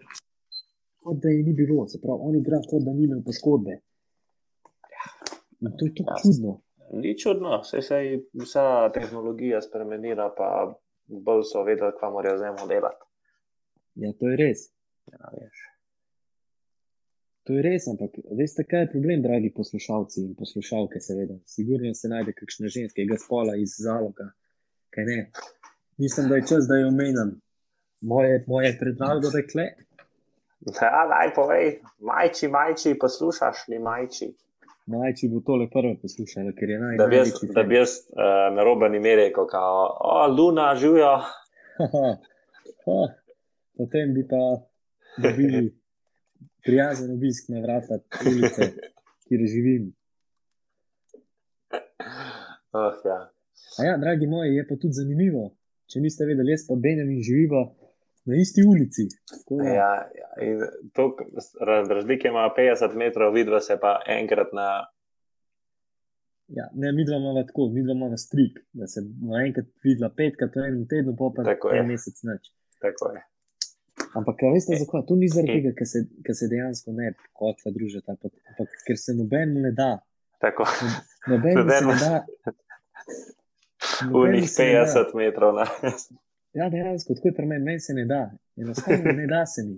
[1.04, 1.88] kot da je ni bilo.
[1.88, 3.80] Se pravi, on igra kot da ni imel poškodbe.
[5.62, 6.16] In to je to Ja.
[6.22, 6.62] čudno.
[6.94, 10.50] Ni čudno, se je vsa tehnologija spremenila, pa
[11.08, 13.04] bolj so vedeli, kaj morajo z njim delati.
[13.96, 14.60] Ja, to je res.
[15.12, 15.66] Ja, veš.
[17.44, 21.40] To je res, ampak veste, kaj je problem, dragi poslušalci in poslušalke, seveda.
[21.46, 24.30] Sigurno se najde kakšna ženskega spola iz zaloga.
[25.97, 27.32] Mislim, da je čas, da jo omenjam.
[28.02, 29.63] Moje, moje predvaldo dekle.
[30.82, 34.34] Ja, daj povej, majči, majči, poslušaš li majči.
[34.89, 37.91] Naj, če bo tole prvo poslušala, ker je naj, Da bi jaz, da bi jaz
[38.10, 41.13] uh, na robe ime rekel, kao, o, Luna, živijo.
[43.78, 44.41] Potem bi pa
[45.21, 45.69] dobili
[46.65, 48.71] prijazen obisk na vrata ulice,
[49.28, 49.91] kjer živim.
[52.71, 53.32] Oh, ja.
[53.78, 55.50] A ja, dragi moji, je pa tudi zanimivo.
[55.90, 57.64] Če niste vedeli, jaz pa Benjamin živiva
[58.26, 59.08] na isti ulici.
[59.30, 60.30] Tako Ja, ja,
[60.94, 61.16] to,
[61.62, 64.68] ra- razlike ima 50 metrov, vidva se pa enkrat na.
[66.50, 70.56] Ja, ne, mi dva imamo tako, mi dva imamo strik, da se naenkrat videla petkrat
[70.56, 71.46] v enem tednu, pa pa
[71.78, 72.50] en mesec noč.
[72.82, 73.22] Tako je.
[74.16, 75.04] Ampak veste zakaj?
[75.08, 77.12] To ni zaradi tega, ker se, ker se dejansko ne
[77.72, 79.92] družiti, ali pa- ampak ker se nobenemu ne da.
[80.42, 80.66] Tako.
[81.28, 82.26] Nobenemu se ne da.
[84.04, 84.86] Unih nobenemu se ne da.
[84.86, 85.65] 50 metrov na.
[86.54, 88.21] Ja, dejansko, tako je pri meni, meni se ne da.
[88.58, 89.75] Enostavno ne da se mi.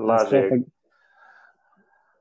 [0.00, 0.26] Lažje.
[0.40, 0.76] Sploh pa-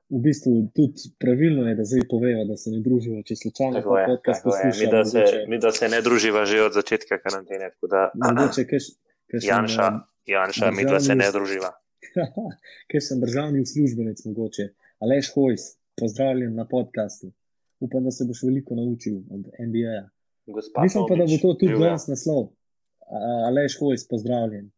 [0.09, 3.89] V bistvu tudi pravilno je, da zdaj poveva, da se ne družijo, če slučajno Tako
[3.91, 4.51] ta je, podcast je.
[4.79, 7.67] Mi, da se, mogoče- mi da se ne druživa že od začetka karantene.
[7.83, 8.83] Da, Mogoče kaš,
[9.27, 9.87] kaš Janša,
[10.25, 11.71] Janša, mi da se ne državni- druživa.
[12.89, 14.63] ker sem državni uslužbenec, mogoče.
[14.99, 17.33] Aleš Hojs, pozdravljen na podkastu.
[17.79, 19.91] Upam, da se boš veliko naučil od NBA.
[19.95, 20.09] -ja.
[20.45, 22.43] Gospa Mislim pa, da bo to tudi danes naslov.
[22.99, 24.71] A- Aleš Hojs, pozdravljen.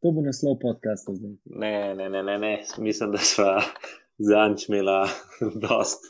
[0.00, 1.34] To bo naslov podcasta zdaj.
[1.44, 2.62] Ne, ne, ne, ne, ne.
[2.78, 3.60] mislim, da sva
[4.30, 5.08] zanč imela
[5.68, 6.02] dost,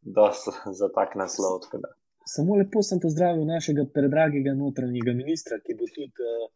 [0.00, 1.60] dost za tak naslov.
[1.72, 1.88] da.
[2.26, 6.50] Samo lepo sem pozdravil našega predragega notranjega ministra, ki bo tudi uh,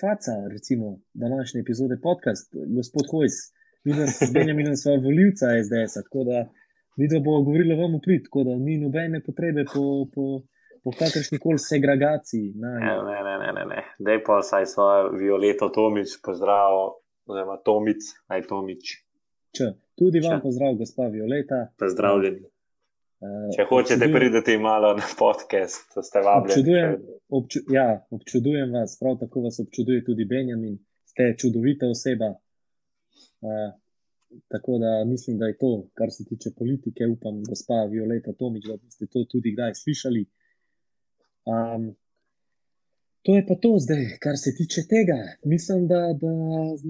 [0.00, 3.36] faca, recimo, današnje epizode podcast, gospod Hojs.
[3.84, 6.38] Videla sem z Benjaminom sva voljivca SDS, tako da
[6.98, 10.42] videla bo govorila vam v prid, tako da ni nobene potrebe po, po,
[10.84, 12.52] po kakršni koli segregaciji.
[12.56, 13.82] Ne, Na, ne, ne, ne, ne, ne.
[14.02, 18.94] Dej pa saj svojo Violeto Tomič, pozdrav, oziroma Tomic, aj Tomič,
[19.54, 19.72] č.
[19.98, 20.42] Tudi vam Če.
[20.42, 21.64] pozdrav, gospa Violeta.
[21.78, 22.44] pozdravljeni.
[23.18, 26.52] Uh, Če hočete priti malo na podcast, ste vabljeni.
[26.54, 26.92] Občudujem,
[27.34, 32.28] obču, ja, občudujem vas, prav tako vas občuduje tudi Benjamin, ste čudovita oseba.
[33.42, 33.74] Uh,
[34.48, 38.76] tako da mislim, da je to, kar se tiče politike, upam, gospa Violeta Tomič, da
[38.90, 40.26] ste to tudi kdaj slišali.
[41.52, 41.96] Um,
[43.22, 45.18] to je pa to zdaj, kar se tiče tega.
[45.44, 46.30] Mislim, da, da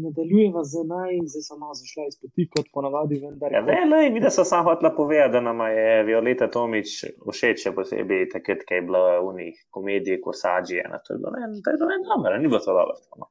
[0.05, 3.53] nadaljujeva z naj, zdaj sem malo zašla iz poti, kot ponavadi, vendar.
[3.53, 7.65] Ja, ne, ne, mi da so samo hotela povedati, da nam je Violeta Tomič všeč,
[7.65, 10.85] še posebej takrat, ko je bila v njih komediji Korsađije.
[11.07, 12.97] To je bilo ne, to je bilo ne dobro, ni bilo to dobro.
[13.19, 13.31] no.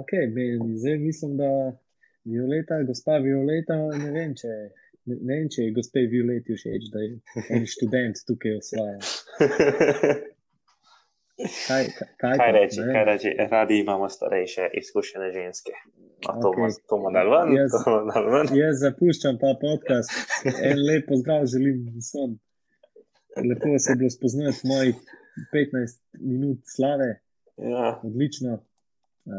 [0.00, 1.50] Ok, be- zdaj mislim, da
[2.30, 4.48] Violeta, gospa Violeta, ne vem, če,
[5.06, 7.14] ne, ne vem, če je gospe Violeti všeč, da je
[7.56, 8.98] en študent tukaj osvaja.
[11.40, 15.72] Kaj, kaj, kaj, Kaj reči, ne kaj reči, radi imamo starejše, izkušene ženske.
[16.26, 17.76] No, bomo to bomo dali ven, Jaz-
[18.12, 18.50] dali ven.
[18.58, 20.12] Jaz zapuščam ta podcast.
[20.68, 22.34] En lep pozdrav želim vsem.
[23.48, 24.96] Lepo se je bilo spoznati mojih
[25.54, 27.10] 15 minut slave,
[27.56, 28.52] Ja, odlično.
[29.24, 29.32] Uh,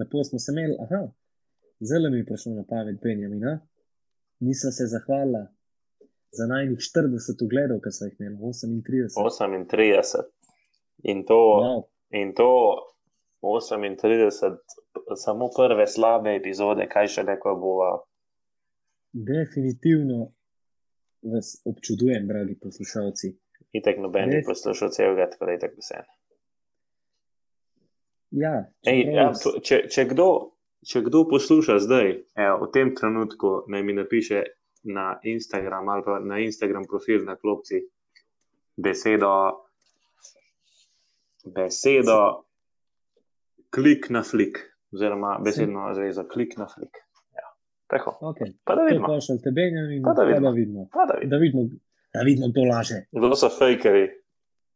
[0.00, 0.76] lepo smo se imeli.
[0.84, 1.00] Aha,
[1.80, 3.44] zelo mi je prišlo na pamet, Benjamin.
[3.44, 3.58] a?
[4.40, 5.46] Nisem se zahvalila
[6.30, 7.08] za najnih 40
[7.42, 9.08] ogledov, ki so jih imeli, 38.
[9.42, 10.22] 38.
[11.04, 11.82] In to, Wow.
[12.12, 12.50] in to
[13.42, 14.58] 38,
[15.16, 18.04] samo prve slabe epizode, kaj še neko bo.
[19.12, 20.32] Definitivno
[21.24, 23.36] vas občudujem, dragi poslušalci.
[23.72, 24.46] Itek noben ni Res?
[24.46, 25.98] poslušal celega, tako da je tako vse.
[28.32, 30.26] Ja, Ej, čeprav ja, to- če, če, kdo,
[30.82, 34.42] če kdo posluša zdaj, evo, v tem trenutku, naj mi napiše
[34.84, 37.82] na Instagram ali pa na Instagram profil na klopci
[38.76, 39.58] besedo,
[41.46, 42.44] besedo
[43.70, 44.58] klik na flik,
[44.92, 46.94] oziroma besedno zvezo klik na flik.
[47.32, 47.46] Ja.
[47.88, 48.52] Tako, Okay.
[48.64, 50.40] pa da vidimo, pošljite Benjamin, Pa da pa vidimo.
[50.42, 50.88] da vidimo.
[50.92, 51.30] pa da vidimo.
[51.30, 51.62] Da vidimo,
[52.14, 52.98] da vidimo to laže.
[53.12, 54.08] Kdo so fejkeri?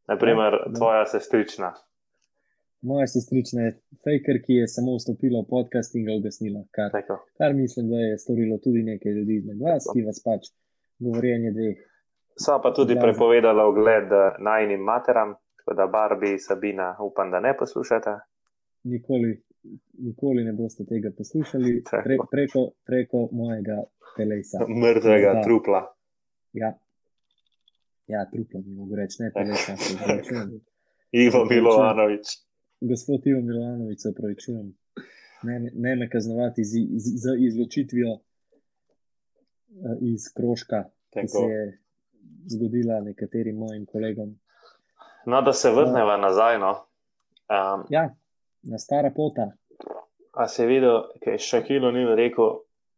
[0.08, 0.72] Naprimer, ja.
[0.76, 1.74] tvoja sestrična.
[2.82, 3.72] Moja sestrična je
[4.04, 6.64] fejker, ki je samo vstopila v podcast in ga ugasnila.
[6.70, 7.20] Kar, Tako.
[7.38, 10.48] kar mislim, da je storilo tudi nekaj ljudi izmed vas, ki vas pač
[10.98, 11.78] govorjenje dveh.
[12.36, 13.06] Sva pa tudi Glasba.
[13.06, 18.16] prepovedala ogled eh, najnim materam, tako da Barbie in Sabina upam, da ne poslušate.
[18.84, 19.36] Nikoli,
[20.02, 23.78] nikoli ne boste tega poslušali pre, preko, preko mojega
[24.16, 24.58] telesa.
[24.68, 25.42] Mrtvega Da.
[25.42, 25.84] trupla.
[26.52, 26.74] Ja,
[28.06, 29.76] ja truplo bi mogo reči, ne telesa.
[29.76, 30.50] se opravičujem.
[31.24, 32.26] Ivo Milovanovič.
[32.82, 34.72] Gospod Ivo Milovanovič, se opravičujem.
[35.42, 38.20] Ne, me- ne me kaznovati z, z, z izločitvijo eh,
[40.02, 41.50] iz krožka, ki se Tako.
[41.50, 41.78] je
[42.46, 44.38] zgodila nekaterim mojim kolegom.
[45.26, 46.58] No, da se vrnemo nazaj.
[46.58, 46.70] No.
[47.48, 48.14] Um, Ja,
[48.62, 49.52] na stara pota.
[50.32, 52.50] a si videl, kaj Šakilo ni rekel,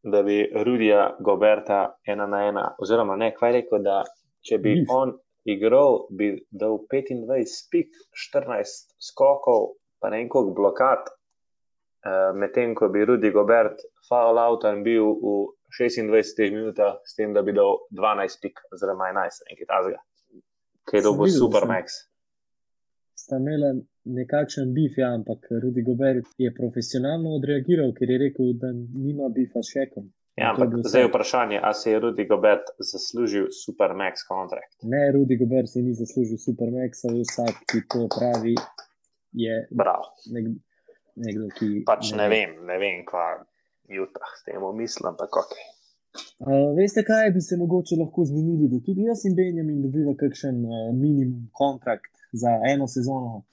[0.03, 4.03] da bi Rudija Goberta ena na ena, oziroma ne, kaj je rekel, da
[4.41, 4.89] če bi Bif.
[4.91, 7.91] on igral, bi dal 25 pik,
[8.33, 14.65] 14 skokov, pa ne en koliko blokad, uh, medtem ko bi Rudi Gobert foul out
[14.71, 15.37] in bil v
[15.79, 20.03] 26 minutah, s tem, da bi dal 12 pik, oziroma 11, nekaj tasga.
[20.85, 22.03] Kaj je dobil Supermax.
[23.15, 23.73] Sta imela
[24.05, 29.63] nekakšen bif, ja, ampak Rudi Gobert je profesionalno odreagiral, ker je rekel, da nima bifa
[29.63, 30.11] s šekom.
[30.35, 34.75] Ja, ampak zdaj je vprašanje, ali si je Rudi Gobert zaslužil Supermax kontrakt.
[34.83, 38.55] Ne, Rudi Gobert si ni zaslužil Supermaxa, vsak, ki to pravi,
[39.33, 40.11] je Bravo.
[40.35, 40.51] nek,
[41.15, 41.69] nekdo, ki.
[41.87, 43.47] Pač ne vem, ne vem, kva
[43.89, 45.55] Jutah s tem mislim, ampak ok.
[46.39, 50.63] Uh, veste, kaj bi se mogoče lahko zmenili, da tudi jaz in Benjamin dobiva kakšen
[50.67, 53.45] uh, minimum kontrakt za eno sezono,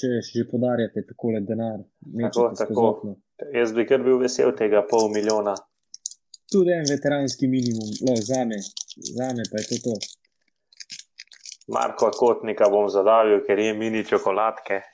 [0.00, 1.80] če že podarjate takole denar,
[2.32, 2.86] skozi tako.
[2.88, 3.16] okno.
[3.52, 5.56] Jaz bi kar bil vesel tega pol milijona.
[6.50, 8.58] Tudi en veteranski minimum, no, za me,
[9.16, 9.94] za me pa je to to.
[11.70, 14.80] Marko Kotnika bom zadavil, ker je mini čokoladke.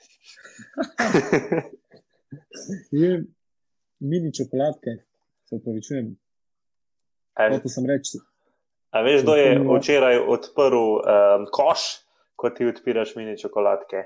[2.91, 3.23] Je
[3.99, 4.91] mini čokoladke,
[5.49, 6.09] se upravičujem.
[7.37, 8.19] Hotel sem reči,
[8.91, 11.85] a veš, kdo je včeraj odprl um, koš,
[12.35, 14.03] ko ti odpiraš mini čokoladke?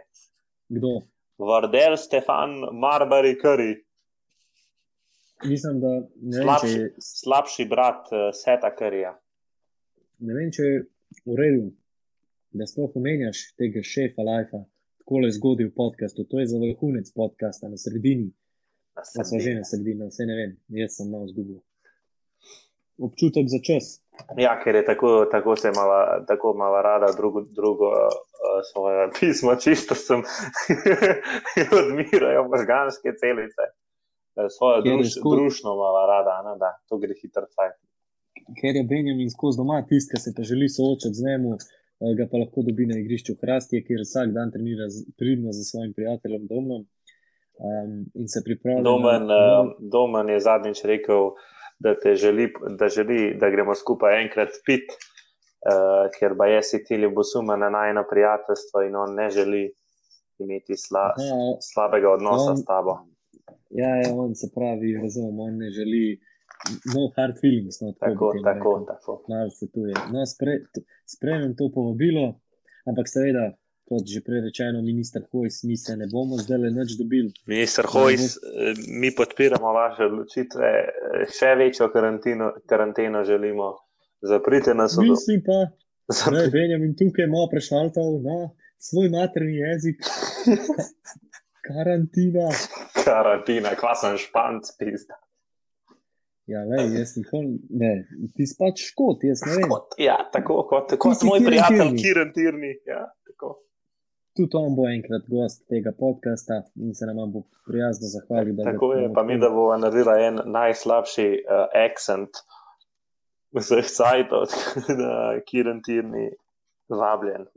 [0.71, 1.01] kdo.
[1.37, 3.75] Vardel Stefan Marbury Curry,
[5.43, 9.15] Mislim, da ne vem, če slabši, je, slabši brat uh, Seta Curryja.
[10.27, 10.81] ne vem, če je
[11.25, 11.63] v redu,
[12.51, 14.61] da sploh omenjaš tega šefa Life,
[15.01, 16.27] tako le zgodil v podkastu.
[16.29, 18.29] To je za vrhunec podcasta na sredini.
[18.95, 21.61] Na Pa smo že na sredini, vse ne vem, jaz sem malo zgubil.
[23.01, 23.97] Občutek za čas.
[24.37, 29.55] Ja, ker je tako, tako se mala, tako mala rada drugo, drugo uh, svoje pismo,
[29.55, 30.21] čisto sem
[31.79, 33.71] odmirajo možganske celice.
[34.37, 37.75] Eh, Svojo druž, skozi- družno mala rada, ne, da to gre hitro cajt.
[38.61, 41.59] Ker je Benjamin skozi doma tisti, ki se pa želi soočati z njim, eh,
[42.17, 46.47] ga pa lahko dobi na igrišču Hrastje, kjer vsak dan trenira pridno za svojim prijateljem
[46.47, 46.83] Domnom.
[47.61, 48.81] Um, in se pripravlja.
[48.83, 51.29] Domen, na- uh, Domen je zadnjič rekel,
[51.79, 52.47] da, želi,
[52.79, 57.69] da želi, da gremo skupaj enkrat pit, uh, ker pa je si Tilly Bosuma na
[57.69, 59.73] najno prijateljstvo in on ne želi
[60.39, 62.97] imeti sla, Aha, slabega odnosa on- s tabo.
[63.69, 66.19] Ja, ja, on se pravi, razumem, on ne želi.
[66.93, 69.13] No hard feelings, no, tako, Tako, bi temu tako, tako.
[69.29, 69.95] Malo se tu je.
[70.13, 70.59] No, spre,
[71.09, 72.25] sprejmem to povabilo,
[72.85, 73.45] ampak seveda,
[73.89, 77.33] kot že prej rečeno, minister Hojs, mi se ne bomo zdaj le nič dobili.
[77.49, 83.73] Minister Hojs, eh, mi podpiramo vaše odločitve, eh, še večjo karanteno, karanteno želimo.
[84.21, 85.59] Zaprite nas od Mislim pa,
[86.31, 88.37] da je Benjamin tukaj malo prešaltal na
[88.77, 89.97] svoj materni jezik.
[91.67, 92.47] Karantina.
[93.05, 95.17] Karantina, klasen španc, pizda.
[96.49, 97.91] Ja, le, jaz nikoli ne.
[98.35, 99.69] Ti si pač škot, jaz ne vem.
[99.71, 101.93] Kot, ja, tako kot, kot moj prijatelj.
[102.01, 102.73] Kiren Tirni.
[102.89, 103.59] Ja, tako.
[104.35, 108.59] Tudi on bo enkrat gost tega podcasta in se nam bo prijazno zahvalil.
[108.63, 112.41] tako je, pa mi, da bo naredila en najslabši uh, accent
[113.55, 114.47] vseh sajtov,
[115.01, 115.15] da
[115.47, 116.29] Kiren Tirni
[116.89, 117.47] vabljen.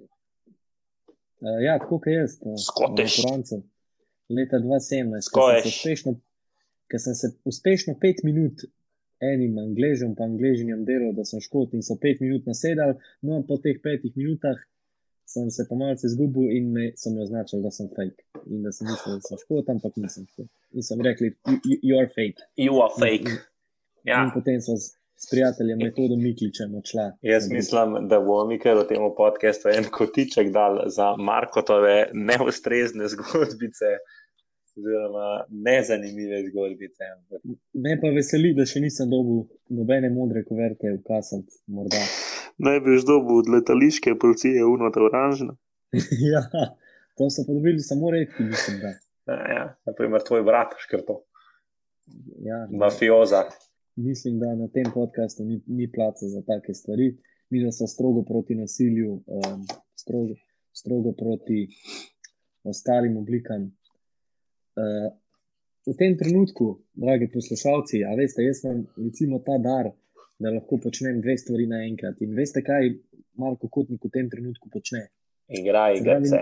[1.40, 2.38] Uh, ja, tako kot jaz.
[2.42, 3.22] uh, Scottish.
[3.22, 3.64] Konkurencev.
[4.28, 6.14] Leta 2017, ko sem, se uspešno,
[6.96, 8.64] sem se uspešno pet minut
[9.20, 13.58] enim angležem, pa angležinjem delal, da sem škot in so pet minut nasedali, no po
[13.62, 14.58] teh petih minutah
[15.26, 18.24] sem se pa malce izgubil in me, so mi označili, da sem fake.
[18.46, 20.48] In da sem mislil, da sem škot, ampak nisem škot.
[20.76, 21.32] In sem rekli,
[21.64, 22.44] you, you, are fake.
[22.60, 23.30] You are fake.
[23.30, 23.42] In,
[24.04, 24.18] Ja.
[24.24, 24.76] in potem so
[25.16, 27.07] s, prijateljem metodom Mikličem odšla.
[27.22, 33.09] Jaz mislim, da bomo mi kar v tem podkastu en kotiček dal za Markotove neustrezne
[33.09, 33.96] zgodbice,
[34.77, 35.29] oziroma
[35.66, 37.11] nezanimive zgodbice.
[37.72, 39.44] Me pa veseli, da še nisem dobil
[39.81, 42.03] nobene modre kuverte v kasant, morda.
[42.59, 45.57] Najbrž dobu od letališke policije unota oranžna.
[46.33, 46.42] ja,
[47.18, 48.96] to so pa dobili samo redki, mislim, da.
[49.31, 49.64] Ja, ja.
[49.87, 51.22] Naprimer, tvoj brat, škrto,
[52.44, 53.44] Ja, mafioza.
[53.96, 57.16] Mislim, da na tem podkastu ni, ni placa za take stvari.
[57.50, 60.35] Mi smo strogo proti nasilju, um, strogo,
[60.72, 61.68] strogo proti
[62.64, 63.62] ostalim oblikam.
[63.62, 65.12] Uh,
[65.87, 69.90] v tem trenutku, dragi poslušalci, a veste, jaz imam recimo ta dar,
[70.38, 72.22] da lahko počnem dve stvari naenkrat.
[72.24, 72.94] In veste, kaj
[73.38, 75.07] Marko Kotnik v tem trenutku počne?
[75.48, 76.40] Igra igrice.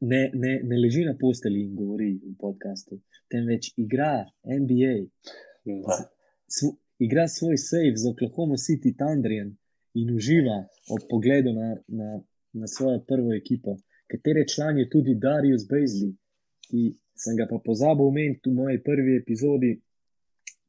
[0.00, 2.98] Ne, ne, ne leži na posteli in govori v podkastu,
[3.30, 4.96] temveč igra NBA,
[5.64, 6.13] Ja.
[6.56, 9.56] Svo, igra svoj save z Oklahoma City Thunderjem
[9.94, 10.58] in uživa
[10.90, 12.20] ob pogledu na, na,
[12.52, 13.76] na svojo prvo ekipo,
[14.10, 16.14] katere član je tudi Darius Bezli,
[16.66, 19.72] ki sem ga pa pozabil omeniti v moji prvi epizodi,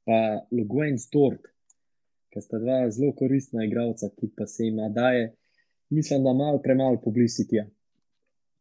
[0.06, 1.48] pa Luguen Stort,
[2.30, 5.34] ki sta dva zelo koristna igralca, ki pa se jima daje,
[5.89, 7.65] mislim, da malo premalo publicitija,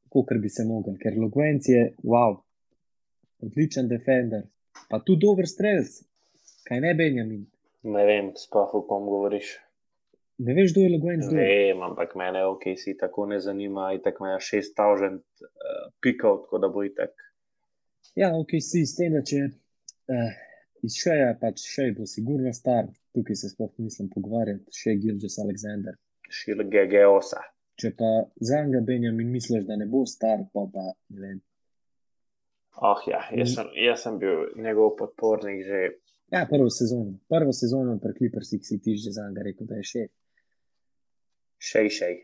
[0.08, 2.38] kot bi se mogel, ker Luguen je wow,
[3.44, 4.46] odličen defender,
[4.88, 6.00] pa tudi dober strelc.
[6.68, 7.44] Kaj ne, Benjamin?
[7.94, 9.58] Ne vem, sploh o kom govoriš.
[10.44, 11.44] Ne veš, kdo je Loguen Ne zdaj?
[11.50, 16.68] vem, ampak mene ok, si tako ne zanima, itak ima 6000 uh, pikov, tako da
[16.68, 17.12] bo itak.
[18.18, 20.32] Ja, ok, si s tem, da če uh,
[20.86, 25.98] iz šeja, pač šej bo sigurno star, tukaj se sploh nisem pogovarjati, še Gilžes Aleksandr.
[26.30, 27.50] Šil GG8.
[27.80, 31.42] Če pa za njega Benjamin misliš, da ne bo star, pa pa ne vem.
[32.82, 35.82] Oh, ja, jaz sem, jaz sem bil njegov podpornik že.
[36.34, 39.84] Ja, prvo sezono, prvo sezono pri Clippersih si ti že za njega rekel, da je
[39.90, 40.02] še.
[41.62, 42.16] Šej, šej.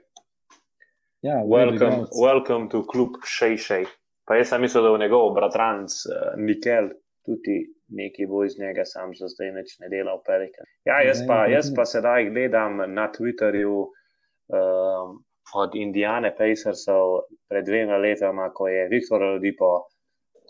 [1.22, 3.86] Ja, Welcome, welcome to klub Šej, šej.
[4.26, 6.90] Pa jaz sem mislil, da bo njegov bratranc uh, Nikel
[7.22, 7.60] tudi
[7.94, 10.66] neki bo iz njega, sam za zdaj neč ne dela v Pelikan.
[10.90, 15.16] Ja, jaz pa, jaz pa sedaj gledam na Twitterju um,
[15.54, 19.72] od Indiane Pacersov pred dvema letoma, ko je Viktor Rodipo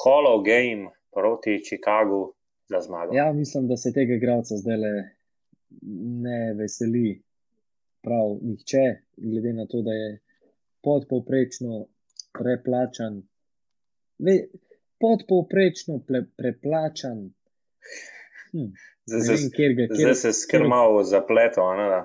[0.04, 2.30] Hall of Game proti Chicagu
[2.70, 3.14] za zmago.
[3.14, 4.92] Ja, mislim, da se tega igralca zdaj le
[6.26, 7.22] ne veseli
[8.02, 8.84] prav nihče,
[9.16, 10.20] glede na to, da je
[10.82, 11.86] podpovprečno
[12.38, 13.22] preplačan.
[14.18, 14.36] Ve,
[15.00, 17.26] podpovprečno ple, preplačan.
[18.52, 18.70] Hm,
[19.06, 22.00] Zdaj se, vem, kjer ga zdaj se skrmal zapleto, ne da.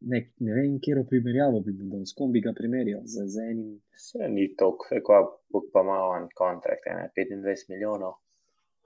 [0.00, 3.02] ne, ne vem, kjer primerjavo bi bil, s kom bi ga primerjal.
[3.04, 8.14] Z, z enim, Vse ni toliko, kot pa malo en kontrakt, ene 25 milijonov.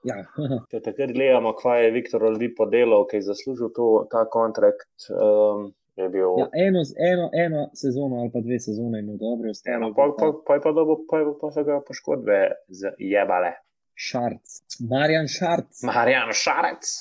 [0.09, 0.19] Ja,
[0.71, 5.71] Če takrat gledamo, kaj je Viktor Oldipo delal, ki je zaslužil to, ta kontrakt, um,
[5.97, 6.38] je bil.
[6.41, 10.09] ja, eno, eno, eno sezono ali pa dve sezone je imel dobre, ostalo Eno, pa,
[10.19, 13.53] pa, pa pa, je pa, dobo, pa, je pa so ga poškodbe zjebale.
[13.95, 14.59] Šarc,
[14.91, 15.83] Marjan Šarc.
[15.87, 16.93] Marjan Šarec.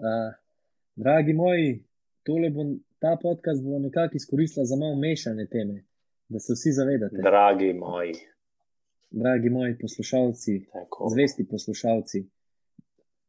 [0.00, 0.32] Uh,
[0.96, 1.74] dragi moji,
[2.24, 2.64] tole bo,
[2.98, 5.84] ta podcast bo nekako izkoristila za malo mešane teme,
[6.28, 7.22] da se vsi zavedate.
[7.22, 8.14] Dragi moji.
[9.10, 11.08] Dragi moji poslušalci, Tako.
[11.08, 12.24] zvesti poslušalci,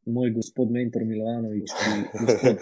[0.06, 1.90] moj gospod mentor Milovanovič, ki,
[2.26, 2.56] gospod,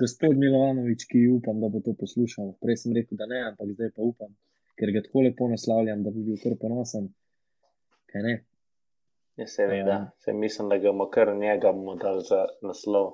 [0.00, 2.52] gospod Milovanovič, ki upam, da bo to poslušal.
[2.62, 4.34] Prej sem rekel, da ne, ampak zdaj pa upam,
[4.78, 7.08] ker ga tako lepo naslavljam, da bi bil kar ponosen.
[8.10, 8.34] Kaj ne?
[9.36, 13.12] Ja, seveda, se mislim, da ga bomo kar njega bomo dali za naslov.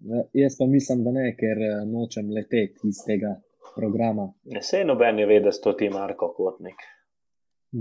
[0.00, 3.40] Ja, Jaz pa mislim, da ne, ker eh, nočem leteti iz tega
[3.76, 4.32] programa.
[4.44, 6.82] Ja, Sej noben je vedel, da so ti Marko Kotnik.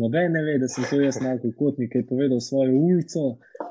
[0.02, 3.24] Noben ne ve, da sem to jaz Marko Kotnik, ki je povedal svojo ulico,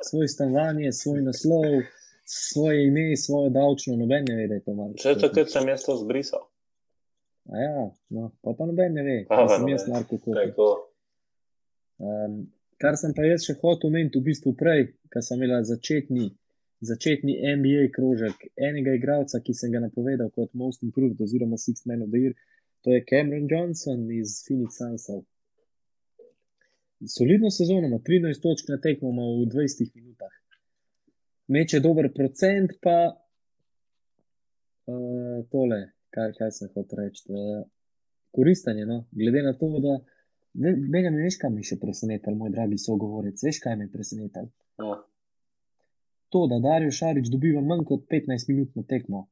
[0.08, 1.82] svoj stanovanje, svoj naslov,
[2.24, 3.96] svoje ime, svojo davčno.
[4.00, 4.96] Noben ne ve, da je to Marko.
[5.02, 5.24] Že Kotnik.
[5.24, 6.44] takrat sem jaz to zbrisal.
[7.52, 9.92] A Ja, no, pa, pa noben ne ve, da sem jaz noben.
[9.94, 10.54] Marko Kotnik.
[10.54, 10.70] Tako.
[11.98, 12.38] Um,
[12.81, 16.31] kar sem pa jaz še hotel omeniti, v bistvu prej, ko sem imel začetni,
[16.85, 22.02] začetni NBA krožek enega igralca, ki sem ga napovedal kot Most Improved oziroma Sixth Man
[22.02, 22.35] of the Year,
[22.85, 25.22] to je Cameron Johnson iz Phoenix Sunsov.
[27.17, 30.35] Solidno sezono ima 13 točk na tekmo v 20 minutah.
[31.49, 33.13] Meče dober procent, pa
[34.87, 35.81] uh, tole,
[36.15, 37.23] kaj, kaj sem hotel reči.
[37.29, 37.67] Uh,
[38.35, 39.05] koristanje, no?
[39.13, 39.99] glede na to, da
[40.55, 43.42] ne veš, kaj me je še presenetilo, moj dragi sogovorec.
[43.47, 44.49] Veš, kaj me je presenetilo?
[44.83, 44.97] Ja.
[46.35, 49.27] To, da Darijo Šarič dobiva manj kot 15 minut na tekmo,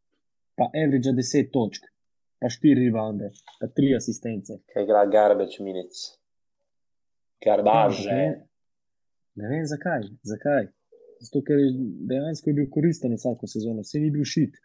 [0.58, 1.88] pa average 10 točk,
[2.38, 4.60] pa štiri rebounde, pa tri asistence.
[4.74, 6.21] Kaj igra garbage minutes.
[7.44, 8.04] Garbaž.
[8.06, 8.28] Ja, ne,
[9.34, 10.06] ne vem zakaj.
[10.22, 10.68] zakaj.
[11.22, 11.70] Zato, ker je
[12.10, 14.56] dejansko je bil koristen vsako sezono, vse ni bil šit.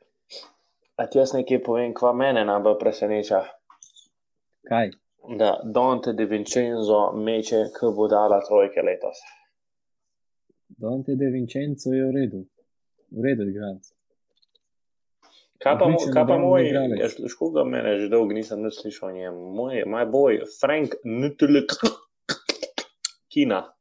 [0.97, 3.43] A ti jaz nekaj povem, kva mene najbolj preseneča.
[4.69, 4.89] Kaj?
[5.38, 9.21] Da Dante De Vincenzo meče, ki bo dala trojke letos.
[10.82, 12.41] Dante De Vincenzo je v redu,
[13.11, 13.93] v redu igralec.
[15.57, 16.67] Kaj pa, Odličen kaj pa moj,
[17.53, 19.38] ga mene že dolgo nisem slišal o njem.
[19.57, 21.73] Moj, moj boj, Frank Nutelek,
[23.38, 23.73] Kina.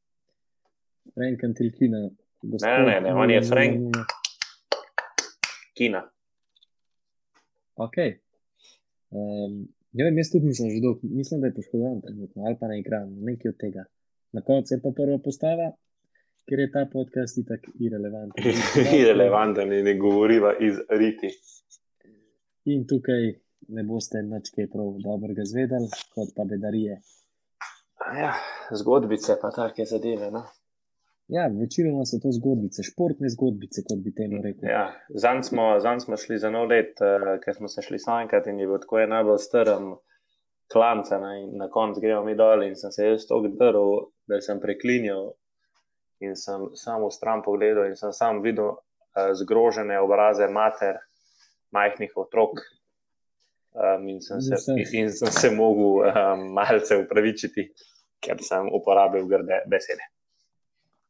[1.15, 1.99] Frank Antilkina.
[2.43, 3.97] Ne, ne, ne, on je Frank.
[5.75, 6.03] Kina.
[7.75, 7.97] Ok.
[9.09, 9.55] Um,
[9.93, 12.79] ja, vem, jaz tudi nisem že dolgo, mislim, da je poškodovan trenutno, ali pa ne
[12.83, 13.87] igram, nekaj od tega.
[14.37, 15.73] Na koncu je pa prva postava,
[16.45, 18.63] ker je ta podcast itak irrelevanten.
[19.01, 21.33] Irrelevanten in ne govoriva iz Riti.
[22.77, 23.31] In tukaj
[23.73, 27.01] ne boste nič kaj prav dobrega zvedali, kot pa bedarije.
[28.15, 28.35] Ja,
[28.71, 30.31] zgodbice pa take zadeve.
[30.31, 30.45] No?
[31.29, 34.69] Ja, večinoma so to zgodbice, športne zgodbice, kot bi temu rekel.
[34.71, 38.51] Ja, Zanj smo, zanj smo šli za nov let, uh, ker smo se šli sanjati
[38.51, 39.89] in je bil tako en najbolj strm
[40.73, 41.19] klanca.
[41.19, 41.33] Ne?
[41.43, 43.91] In na koncu gremo mi dol in sem se jaz tako drl,
[44.31, 45.33] da sem preklinjal
[46.23, 51.03] in sem samo v stran pogledal in sem sam videl uh, zgrožene obraze mater,
[51.75, 52.63] majhnih otrok.
[53.77, 54.79] Um, in, sem se, Vse.
[54.97, 57.67] in sem se mogel um, malce upravičiti,
[58.27, 60.05] ker sem uporabil grde besede.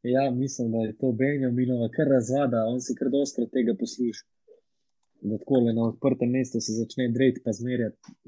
[0.06, 4.26] Ja, mislim, da je to Benjaminova kar razvada, on si kar dosti tega posluša.
[5.26, 7.50] Da tako le na odprtem mestu se začne dreti, pa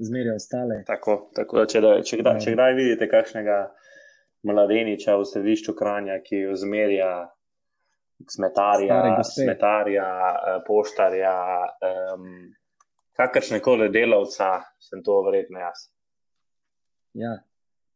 [0.09, 0.83] zmerja ostale.
[0.87, 2.45] Tako, tako da, če, da če, kdaj, Ja.
[2.45, 3.59] če kdaj vidite kakšnega
[4.49, 7.11] mladeniča v središču Kranja, ki zmerja
[8.27, 11.35] smetarja, smetarja eh, poštarja,
[12.15, 12.27] um,
[13.19, 15.87] kakršne koli delavca, sem to verjetno jaz.
[17.19, 17.37] Ja,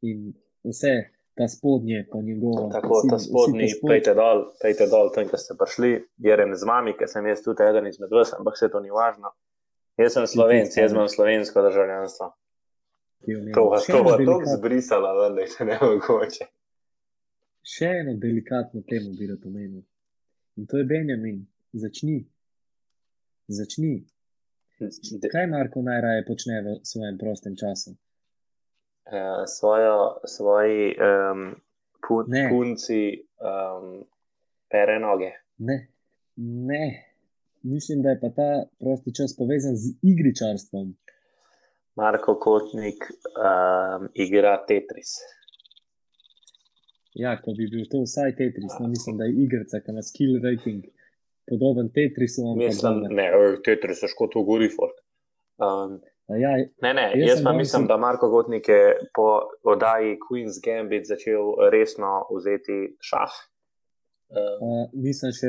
[0.02, 0.32] in
[0.64, 0.92] vse
[1.34, 2.68] ta spodnje po njegovo.
[2.72, 6.64] Tako, vsi- ta spodnji, spod- pejte dol, pejte dol, tam, kjer ste prišli, jerem z
[6.64, 9.32] vami, ker sem jaz tudi eden izmed vas, ampak vse to ni važno.
[9.96, 12.32] Jaz sem slovenc, jaz imam slovensko državljanstvo.
[13.24, 13.32] ki.
[13.54, 16.44] To vas to vas tako zbrisala, da je ne mogoče.
[17.62, 19.82] Še eno delikatno temo bi rad omenil.
[20.56, 21.46] In to je Benjamin.
[21.72, 22.24] Začni.
[23.48, 24.04] Začni.
[25.32, 27.94] Kaj Marko najraje počne v svojem prostem času?
[29.06, 31.54] Eh, svojo, svoji um,
[32.08, 32.48] pun, Ne.
[32.50, 34.04] punci um,
[34.70, 35.30] pere noge.
[35.58, 35.88] Ne,
[36.36, 37.08] ne.
[37.62, 40.96] Mislim, da je pa ta prosti čas povezan z igričarstvom.
[41.94, 45.10] Marko Kotnik um, igra Tetris.
[47.14, 50.38] Ja, ko bi bil to vsaj Tetris, no mislim, da je igrica, ki ima skill
[50.44, 50.84] rating
[51.48, 52.54] podoben Tetrisu.
[52.56, 53.12] Mislim, dober.
[53.18, 54.96] ne, oj, Tetris je škoto gori folk.
[55.58, 56.00] Um,
[56.40, 61.06] Ja, ne, ne, Jaz jaz, pa mislim, da Marko Kotnik je po oddaji Queen's Gambit
[61.06, 63.32] začel resno vzeti šah.
[64.32, 65.48] Uh, nisem še.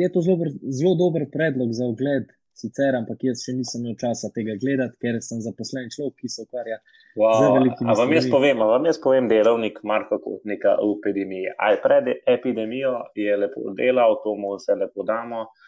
[0.00, 4.30] Je to zelo, zelo dober predlog za ogled, sicer, ampak jaz še nisem imel časa
[4.34, 6.80] tega gledati, ker sem zaposlen človek, ki se ukvarja.
[6.80, 7.58] z Wow.
[7.58, 8.54] velikimi A vam jaz stvarmi.
[8.54, 11.52] povem, vam jaz povem delovnik Marka Kotnika v epidemiji.
[11.58, 15.48] Aj pred epidemijo je lepo delal, to mu vse lepo damo.
[15.48, 15.67] Uh,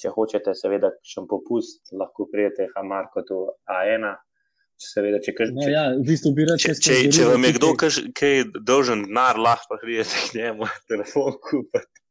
[0.00, 3.40] če hočete, seveda, še popust, lahko prijete Hamarko tu
[3.70, 4.12] A1.
[4.82, 7.44] Če Seveda, če, kaž, No, če, ja, v bistvu bi rad če, če, če vam
[7.46, 12.02] je kdo kaž, kaj dolžen denar, lahko pa pridete k njemu telefon kupiti.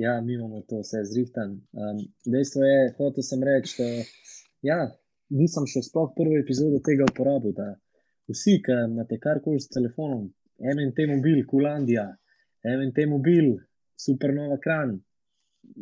[0.00, 1.56] Ja, mi imamo to vse zrihtan.
[1.74, 1.98] Um,
[2.32, 3.88] dejstvo je, hotel sem reči, da
[4.70, 4.78] ja,
[5.34, 7.56] nisem še sploh prvo epizodo tega uporabil.
[7.56, 7.72] Da
[8.30, 10.28] vsi, ki imate karkoli s telefonom,
[10.62, 12.06] MNT mobil, Kulandija,
[12.64, 13.50] MNT mobil,
[14.00, 14.94] supernova kran,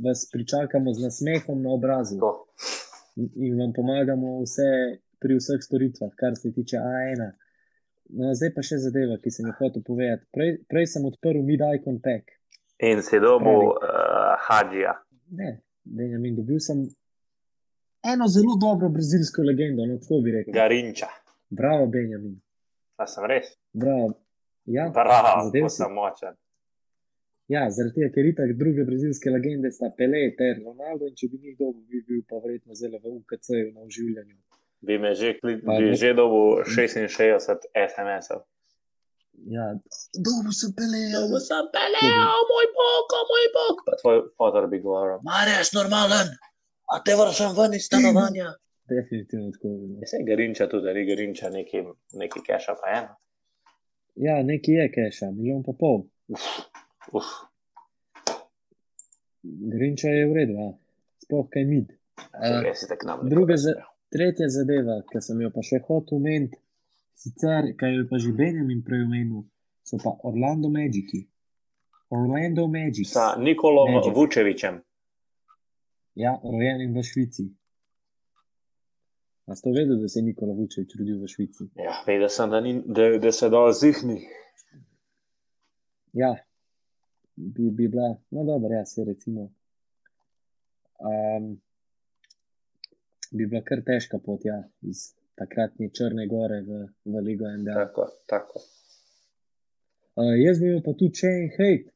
[0.05, 2.47] vas pričakamo z nasmehom na obrazu Tako.
[3.17, 7.31] in, in vam pomagamo vse pri vseh storitvah, kar se tiče A1.
[8.09, 10.27] No, zdaj pa še zadeva, ki sem jo hotel povedati.
[10.35, 12.35] Prej, prej sem odprl Mid-Icon Pack.
[12.85, 14.93] In si dobil uh, Hadžija.
[15.39, 15.55] Ne,
[15.85, 16.85] Benjamin, dobil sem
[18.05, 20.53] eno zelo dobro brazilsko legendo, no tako bi rekel.
[20.53, 21.09] Garinča.
[21.49, 22.37] Bravo, Benjamin.
[23.01, 23.55] A sem res?
[23.73, 24.13] Bravo.
[24.65, 26.37] Ja, Bravo, sem močen.
[27.49, 31.39] Ja, zaradi tega, ker itak druge brazilske legende sta Pele ter Ronaldo, in če bi
[31.43, 34.37] njih dobil, bi bil pa verjetno zelo v UKC-ju na oživljanju.
[34.85, 38.43] Bi me že, kli, Pa bi ne- že dobil 66 SMS-ov.
[39.51, 39.67] Ja,
[40.15, 41.01] dobil sem Pele.
[41.43, 43.77] sem peleo, moj bog, o moj bog.
[43.87, 46.29] Pa tvoj fotor bi govoril, Mareš, normalen,
[46.93, 48.53] a te vršam ven iz stanovanja.
[48.95, 49.69] Definitivno tako.
[50.05, 51.83] Vse Garinča tudi, ali Garinča neki,
[52.21, 53.13] neki keša pa eno.
[54.15, 56.05] Ja, nekaj je keša, milijon pa pol.
[56.29, 56.45] Uf,
[59.43, 60.71] Grinča je v redu, ja.
[61.25, 61.93] sploh kaj mid.
[62.33, 66.59] Uh, druga za- tretja zadeva, ki sem jo pa še hotel omeniti,
[67.15, 69.45] sicer, kaj je pa že Benjamin prej omenil,
[69.83, 71.27] so pa Orlando Magiki.
[72.11, 73.09] Orlando Magic.
[73.11, 74.15] Sa Nikolom Magic.
[74.15, 74.79] Vučevičem.
[76.15, 77.49] Ja, rojenim v Švici.
[79.47, 81.67] A ste vedeli, da se je Nikola Vučevič rodil v Švici?
[81.77, 84.23] Ja, vedel sem, da, ni, da, da se dol zihni.
[86.15, 86.37] Ja,
[87.37, 89.51] bi, bi bila, no dobro, ja, se recimo.
[90.99, 91.61] Um,
[93.31, 97.75] bi bila kar težka pot, ja, iz takratne Črne Gore v, v Ligo NDA.
[97.75, 98.63] Tako, tako.
[100.15, 101.91] Uh, jaz bi imel pa tudi še en hate,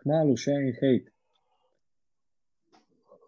[0.00, 1.12] kmalo še en hate.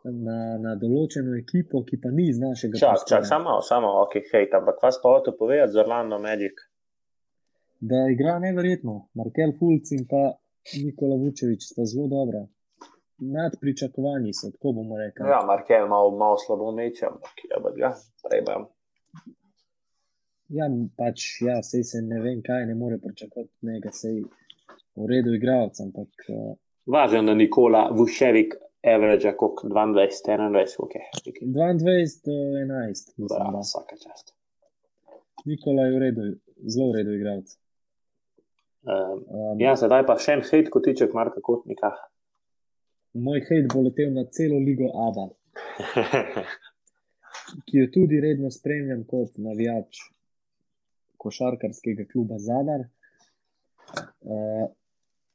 [0.01, 3.27] Na, na določeno ekipo, ki pa ni iz našega Čak, čak, prostora.
[3.29, 6.63] samo, samo, ok, hej, ampak vas pa hotel povedati z Orlando Magic.
[7.85, 9.11] Da igra neverjetno.
[9.21, 10.40] Markel Fulc in pa
[10.85, 12.47] Nikola Vučevič sta zelo dobra.
[13.19, 15.29] Nad pričakovanji so, tako bomo rekli.
[15.29, 17.91] Ja, Markel malo, malo slabo meče, ampak je pa ga,
[18.29, 18.55] treba.
[20.49, 24.23] Ja, pač, ja, sej se ne vem, kaj ne more pričakovati, njega sej
[24.97, 26.57] v redu igralec, ampak uh,
[26.91, 30.95] Važno, da Nikola Vuševik average kot 22, 21, ok.
[31.43, 33.59] 22 do 11, mislim, Bravo, da.
[33.59, 34.35] vsaka čast.
[35.45, 36.23] Nikola je v redu,
[36.67, 37.60] zelo v redu igralec.
[38.81, 41.91] Um, ja, sedaj pa še en hejt kotiček Marka Kotnika.
[43.21, 45.27] Moj hejt bo letel na celo ligo ABA,
[47.67, 50.01] ki jo tudi redno spremljam kot navijač
[51.21, 52.87] košarkarskega kluba Zadar.
[54.25, 54.71] Uh,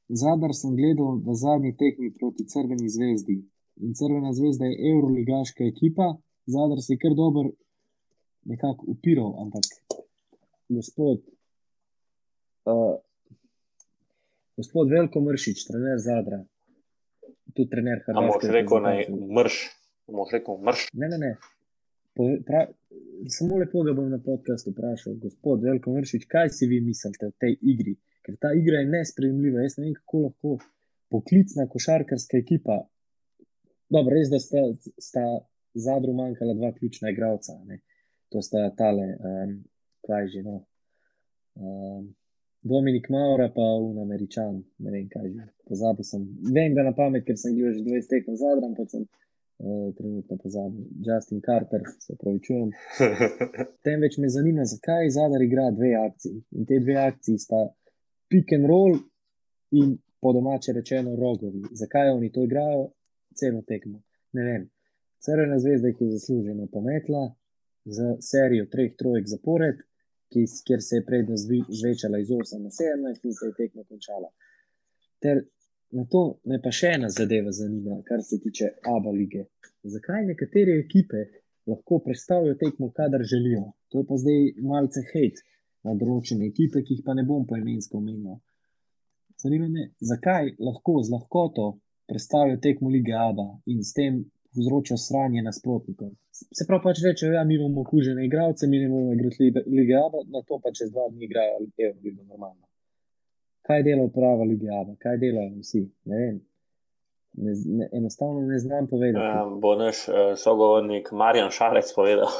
[0.09, 3.39] Zadar sem gledal v zadnji tekmi proti Crveni zvezdi.
[3.85, 6.15] In Crvena zvezda je euroligaška ekipa,
[6.49, 7.53] Zadar se je kar dober
[8.49, 9.69] nekako upiral, ampak
[10.69, 11.21] gospod,
[12.69, 12.95] uh,
[14.57, 16.39] gospod Veljko Mršič, trener Zadra,
[17.53, 18.53] tudi trener A moš Hrvaške.
[18.53, 19.03] rekel naj
[19.39, 19.59] mrš,
[20.07, 20.87] moš rekel mrš.
[20.93, 21.35] Ne, ne, ne.
[22.15, 22.61] Pove, pra,
[23.37, 27.35] samo lepo ga bom na podkastu vprašal, gospod Veljko Mršič, kaj si vi mislite o
[27.39, 27.97] tej igri?
[28.25, 29.61] Ker ta igra je nespremljiva.
[29.61, 30.53] Jaz ne vem, kako lahko
[31.13, 32.79] poklicna košarkarska ekipa.
[33.89, 34.63] Dobro, res, da sta,
[34.97, 35.25] sta
[35.75, 37.59] zadru manjkala dva ključna igralca.
[37.67, 37.81] Ne?
[38.33, 39.57] To sta tale, um,
[40.07, 40.63] kaj že no.
[41.55, 42.15] Um,
[42.65, 45.43] Dominik Maura, pa un američan, ne vem kaj že.
[45.69, 46.23] Pozabil sem.
[46.53, 50.37] Vem ga na pamet, ker sem bil že 20 tekem zadram, pa sem uh, trenutno
[50.41, 50.87] pozabil.
[51.05, 52.71] Justin Carter, se pravi, čujem.
[53.85, 56.41] Temveč me zanima, zakaj Zadar igra dve akciji.
[56.57, 57.61] In te dve akciji sta
[58.33, 58.97] pick and roll
[59.77, 61.61] in po domače rečeno rogovi.
[61.71, 62.87] Zakaj oni to igrajo
[63.37, 64.01] celo tekmo?
[64.33, 64.69] Ne vem.
[65.21, 67.27] Crvena zvezda jih je zasluženo pometla
[67.85, 69.85] z serijo treh trojk zapored,
[70.31, 71.49] ki, kjer se je prednost
[71.79, 74.29] zvečala iz 8 na 17 in se je tekma končala.
[75.23, 75.43] Ter
[75.91, 79.45] na to me pa še ena zadeva zanima, kar se tiče ABA lige.
[79.95, 81.21] Zakaj nekatere ekipe
[81.69, 83.63] lahko predstavijo tekmo, kadar želijo?
[83.89, 85.45] To je pa zdaj malce hate
[85.85, 88.39] na določene ekipe, ki jih pa ne bom poimensko omenjal.
[89.41, 91.67] Zanima me, zakaj lahko z lahkoto
[92.09, 94.23] predstavijo tekmo lige ABA in s tem
[94.55, 96.09] povzročijo sranje nasprotnikom.
[96.57, 99.93] Se pravi, pač rečejo, ja, mi imamo okužene igralce, mi ne moremo igrati lige- lige
[100.05, 102.65] ABA, na to pa čez dva dni igrajo Euroligo normalno.
[103.61, 105.81] Kaj dela uprava lige ABA, kaj delajo vsi?
[106.05, 106.41] Ne vem.
[107.37, 109.25] Ne, ne, enostavno ne znam povedati.
[109.47, 112.27] Um, bo naš uh, sogovornik Marjan Šalec povedal.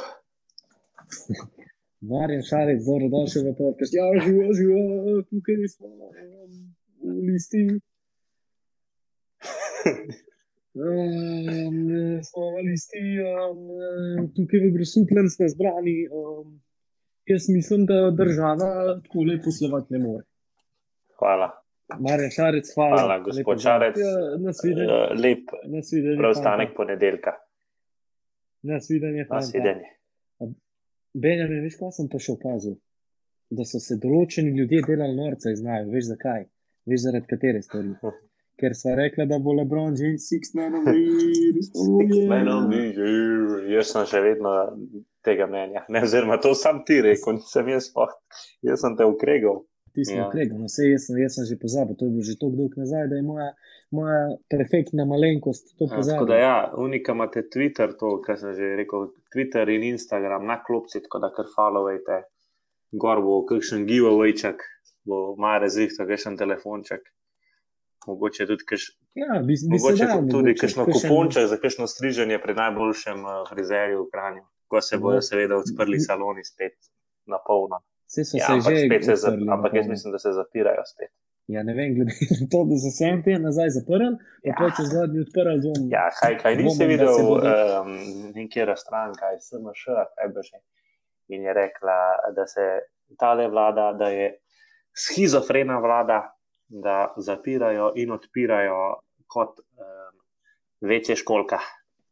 [2.10, 3.94] Marjan Šarec, dobro došel v podcast.
[3.94, 4.78] Ja, živo, živo,
[5.30, 7.62] tukaj smo um, v listi.
[10.76, 15.94] Um, smo v listi, um, tukaj v Grosuplem smo zbrani.
[16.12, 16.58] Um,
[17.26, 20.24] jaz mislim, da država tako lepo poslovati ne more.
[21.18, 21.48] Hvala.
[22.00, 22.96] Marjan Šarec, hvala.
[22.96, 23.60] Hvala, gospod.
[23.62, 23.96] Šarec.
[23.96, 24.12] Ja,
[24.46, 24.92] nasvidenje.
[24.92, 26.18] Uh, lep Nasvidenje.
[26.18, 26.76] preostanek fanta.
[26.76, 27.32] ponedeljka.
[28.62, 29.88] Nasvidenje.
[31.14, 32.76] Benjamin, veš, kaj sem pa še opazil?
[33.48, 35.88] Da so se določeni ljudje delali norca iz znajo.
[35.94, 36.48] Veš zakaj?
[36.90, 37.94] Veš zaradi katere stvari?
[38.56, 41.54] Ker so rekli, da bo Lebron James six man of the year.
[41.76, 42.28] Oh, yeah.
[42.30, 42.82] Menom ni,
[43.74, 44.52] jaz sem še vedno
[45.26, 45.82] tega mnenja.
[45.92, 48.14] Ne, oziroma, to sam ti rekel, nisem jaz sploh.
[48.64, 49.60] Jaz sem te ukregal.
[49.92, 50.28] Ti si Ja.
[50.28, 52.80] ukregal, no vse jaz, sem- jaz sem že pozabil, to je bilo že tako dolgo
[52.80, 53.50] nazaj, da je moja,
[53.92, 54.18] moja
[54.52, 56.36] perfektna malenkost to Ja, Tako da pozabila.
[56.36, 61.18] ja, unika imate Twitter, to, kar sem že rekel, Twitter in Instagram na klopci, tako
[61.18, 62.22] da kar followajte.
[62.92, 64.60] Gor bo kakšen giveawayček,
[65.04, 67.00] bo malo razvihto, kakšen telefonček.
[68.06, 68.82] Mogoče tudi kaš,
[69.14, 73.44] Ja, bi, bi mogoče dalo tudi mogoče, kakšno kuponček za kakšno striženje pri najboljšem eh,
[73.50, 76.76] frizerju v Kranju, ko se bodo seveda odprli saloni spet
[77.26, 77.82] na polno.
[78.06, 81.10] Saj so Ja, se ampak, že se za, ampak jaz mislim, da se zapirajo spet.
[81.46, 84.08] Ja, ne vem, glede na to, da so se en teden nazaj zaprli,
[84.44, 84.54] pa Ja.
[84.60, 84.70] ja.
[84.76, 85.90] čez dva dni odprli dom.
[85.90, 87.90] Ja, kaj, kaj nisi videl, bodo- um,
[88.34, 89.82] nekera stranka SMŠ,
[90.14, 90.58] kaj bo že,
[91.28, 91.98] in je rekla,
[92.36, 92.66] da se
[93.18, 94.32] ta le vlada, da je
[94.94, 96.35] schizofrena vlada,
[96.68, 98.78] da zapirajo in odpirajo
[99.26, 100.18] kot um,
[100.80, 101.58] večje školka.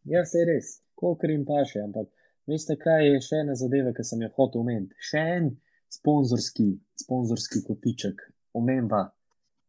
[0.04, 1.82] Ja, se res, kolikor jim paše.
[1.84, 2.10] Ampak
[2.50, 4.96] veste, kaj je še ena zadeva, ki sem jo hotel omeniti?
[5.00, 5.50] Še en
[5.92, 6.70] sponzorski,
[7.04, 8.22] sponzorski kotiček,
[8.54, 9.08] omemba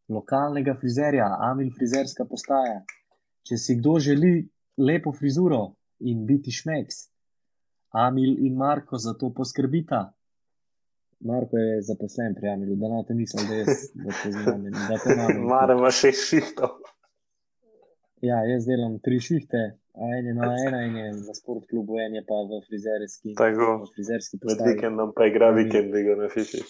[0.10, 2.84] lokalnega frizerja, Amil frizerska postaja.
[3.46, 4.38] Če si kdo želi
[4.82, 5.76] lepo frizuro
[6.06, 7.08] in biti šmeks,
[7.96, 10.10] Amil in Marko za to poskrbita.
[11.20, 14.66] Marko je zaposlen pri Amilu, da ne te mislim, da jaz da to znam.
[14.68, 15.45] in Da to znam.
[15.47, 16.76] Maramo še šihtov.
[18.22, 19.61] Ja, jaz delam tri šihte,
[20.18, 23.68] en je na ena, en je na sportklubu, en je pa v frizerski, Tako.
[23.84, 24.74] v frizerski Med postaji.
[24.74, 26.61] vikendom pa igra vikend, ligo na fiši.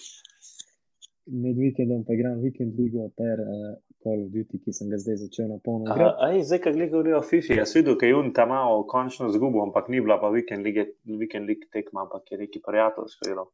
[1.43, 5.15] Med vikendom pa igram vikend ligo ter uh, Call of Duty, ki sem ga zdaj
[5.23, 5.89] začel na polno.
[5.97, 9.63] Aj, zdaj, ko govorijo o FIFI, jaz videl, da je Jun tam malo končno zgubil,
[9.65, 10.91] ampak ni bila pa vikend lige,
[11.21, 13.47] vikend lig tekma, ampak je neki prijateljsko igro.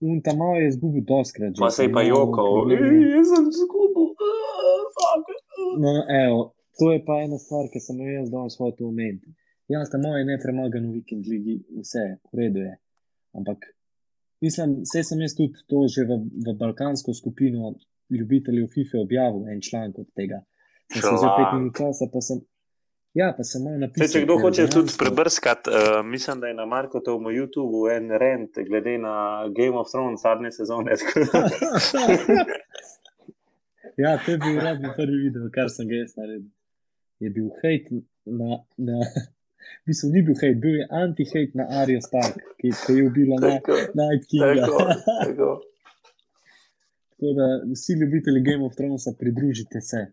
[0.00, 1.54] In tam malo je izgubil doskrat.
[1.56, 2.88] že, Pa se je pa jokal, probleme.
[2.88, 4.08] "Ej, jaz sem zgubil.
[4.12, 5.26] ah, fuck."
[5.80, 5.92] No,
[6.24, 9.32] evo, to je pa ena stvar, ki sem jo jaz danes hotel omeniti.
[9.68, 12.74] Ja, tam je nepremagan v vikend ligi, vse, v redu je.
[13.34, 13.58] Ampak,
[14.40, 16.12] mislim, vse sem jaz tudi to že v,
[16.44, 17.74] v balkansko skupino
[18.10, 20.44] ljubiteljev FIFA objavil, en članek od tega.
[20.92, 22.38] Sem se že pet minut časa, pa sem.
[23.16, 24.04] Ja, pa sem malo napisal.
[24.04, 28.10] Saj, če kdo ker hoče tudi prebrskati, uh, mislim, da je na Markotovem YouTubu en
[28.20, 29.14] rent, glede na
[29.56, 30.92] Game of Thrones zadnje sezone.
[34.02, 36.50] ja, to je bil uradni prvi video, kar sem ga jaz naredil.
[37.24, 38.60] Je bil hate na.
[38.76, 39.00] na
[39.66, 43.36] V bistvu ni bil hate, bil je anti-hate na Arijo Stark, ki, ki je ubila
[43.40, 44.66] na, tako, Night Kinga.
[45.24, 45.48] tako,
[47.40, 50.04] da vsi ljubitelji Game of Thronesa, pridružite se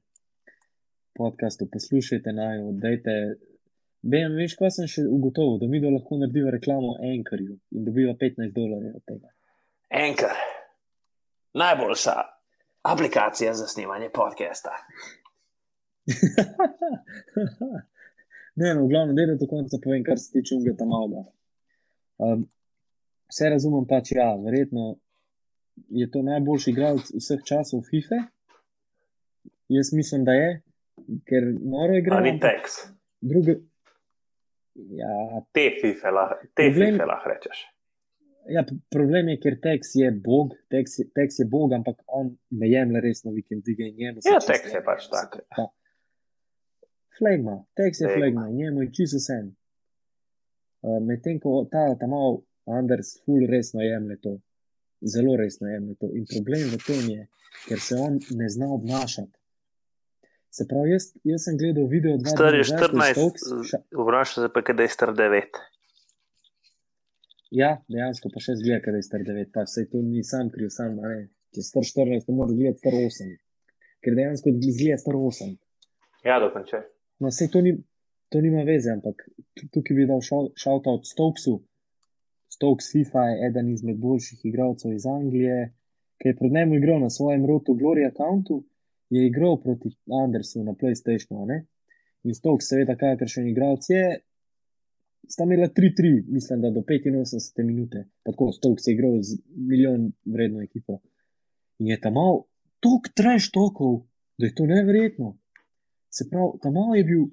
[1.16, 3.12] podkastu, poslušajte naj, oddajte.
[4.04, 8.16] Vem, veš, kaj sem še ugotovil, da mi da lahko naredimo reklamo Anchorju in dobiva
[8.20, 9.30] 15 dolarjev od tega.
[10.04, 10.34] Anchor,
[11.54, 12.16] najboljša
[12.94, 14.74] aplikacija za snemanje podcasta.
[18.60, 21.24] ne, no, v glavnem, da do konca povem, kar se tiče Ungeta Malga.
[22.18, 22.44] Um,
[23.32, 24.98] vse razumem pač, ja, verjetno
[25.90, 28.20] je to najboljši igralec vseh časov FIFA.
[29.72, 30.62] Jaz mislim, da je,
[31.26, 32.18] ker noro igra.
[32.18, 32.80] Ali Tex,
[33.22, 33.56] Druge.
[34.76, 37.60] Ja, te fife lahko Problem- lahko rečeš.
[38.50, 42.68] ja, problem je, ker Tex je bog, Tex je, Tex je bog, ampak on ne
[42.70, 44.22] jemlje resno vikend lige in njemu.
[44.22, 45.40] se Ja, Tex je pač tak.
[45.56, 45.70] Pa-
[47.18, 48.50] Flegma, Tex je Flegma.
[48.50, 49.38] njemu je čisto vse.
[50.82, 54.40] Uh, Medtem ko ta ta mal Anders ful resno jemlje to,
[55.02, 56.10] zelo resno jemlje to.
[56.16, 57.28] In problem v tem je,
[57.68, 59.38] ker se on ne zna obnašati.
[60.54, 63.16] Se pravi, jaz, jaz sem gledal video dva Star je dni nazaj, ko je 14,
[63.16, 65.62] Stokes ša- vprašaj se pa, kaj je star 9.
[67.54, 70.70] Ja, dejansko pa še zgleda, da je star 9, pa se to ni sam kriv,
[70.70, 71.28] sam, ne.
[71.54, 73.34] Če star 14, ne more gledati star 8.
[74.02, 75.52] Ker dejansko zgleda star 8.
[76.26, 76.82] Ja, dokončaj.
[77.22, 77.76] No, vse to, ni,
[78.30, 79.22] to nima veze, ampak
[79.54, 81.60] tu- tukaj bi dal šalta od Stokesu.
[82.50, 85.72] Stokes FIFA je eden izmed boljših igralcev iz Anglije,
[86.18, 88.62] ki je pred njim igral na svojem rotu Glory accountu,
[89.16, 89.90] je igral proti
[90.24, 91.62] Andersu na PlayStationu.
[92.24, 94.04] In Stokes, seveda, kakršen igralec je,
[95.30, 98.06] sta imela 3-3, mislim, da do 85 minute.
[98.24, 101.00] Tako Stokes je igral z milijon vredno ekipo.
[101.80, 102.44] In je tam mal
[102.80, 104.02] tok treš tokov,
[104.38, 105.38] da je to neverjetno.
[106.10, 107.24] Se pravi, tam mal je bil,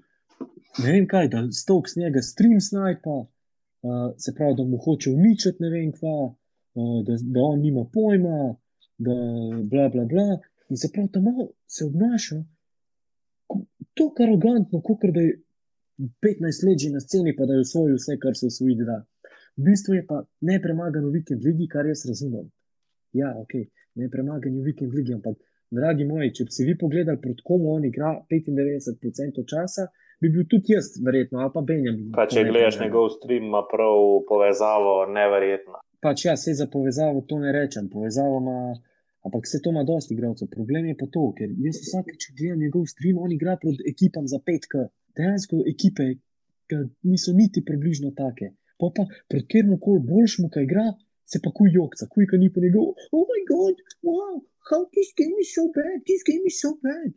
[0.84, 5.62] ne vem kaj, da Stokes njega stream snajpa, uh, se pravi, da mu hoče uničiti
[5.62, 8.54] ne vem kva, uh, da, da on nima pojma,
[8.98, 9.16] da
[9.70, 10.38] bla bla bla.
[10.70, 11.24] In se pravi, tam
[11.66, 12.36] se obnaša
[13.50, 15.40] ko- tako arogantno, kot da je
[16.22, 19.04] 15 let že na sceni, pa da je usvojil vse, kar se usvojiti da.
[19.56, 22.46] V bistvu je pa nepremagan v vikend ligi, kar jaz razumem.
[23.12, 23.52] Ja, ok,
[23.94, 25.36] nepremagan v vikend ligi, ampak,
[25.70, 29.88] dragi moji, če bi si vi pogledali, proti komu on igra 95% časa,
[30.20, 32.12] bi bil tudi jaz, verjetno, ali pa Benjamin.
[32.14, 32.86] Pa če gledaš nepremagan.
[32.86, 33.98] njegov stream, ima prav
[34.28, 35.82] povezavo neverjetno.
[36.00, 38.58] Pač ja, se za povezavo to ne rečem, povezavo ima,
[39.26, 40.48] ampak vse to ima dosti igralcev.
[40.48, 44.38] Problem je pa to, ker jaz vsakeč gledam njegov stream, on igra proti ekipam za
[44.38, 44.86] 5K.
[45.16, 46.06] Dejansko ekipe,
[46.70, 48.52] ki niso niti približno take.
[48.80, 50.86] Pa pa pred kjer koli boljšmu, ki igra,
[51.26, 52.94] se pa kuj jokca, kuj ka ni pa njegov.
[53.12, 54.36] Oh moj bog, wow,
[54.70, 57.10] how this game is so bad, this game is so bad.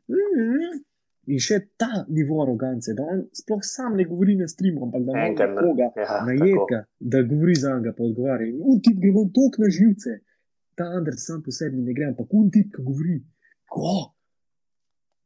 [1.26, 5.12] In še ta nivo arogance, da on sploh sam ne govori na streamu, ampak da
[5.12, 6.26] ima nekoga Ja, tako.
[6.30, 8.47] najetka, da govori za njega, pa odgovarja.
[8.51, 10.18] In tip gre vam tok na živce.
[10.78, 13.22] Ta Andrej sam po sebi ne gre, ampak on tip, ki govori.
[13.74, 14.14] ko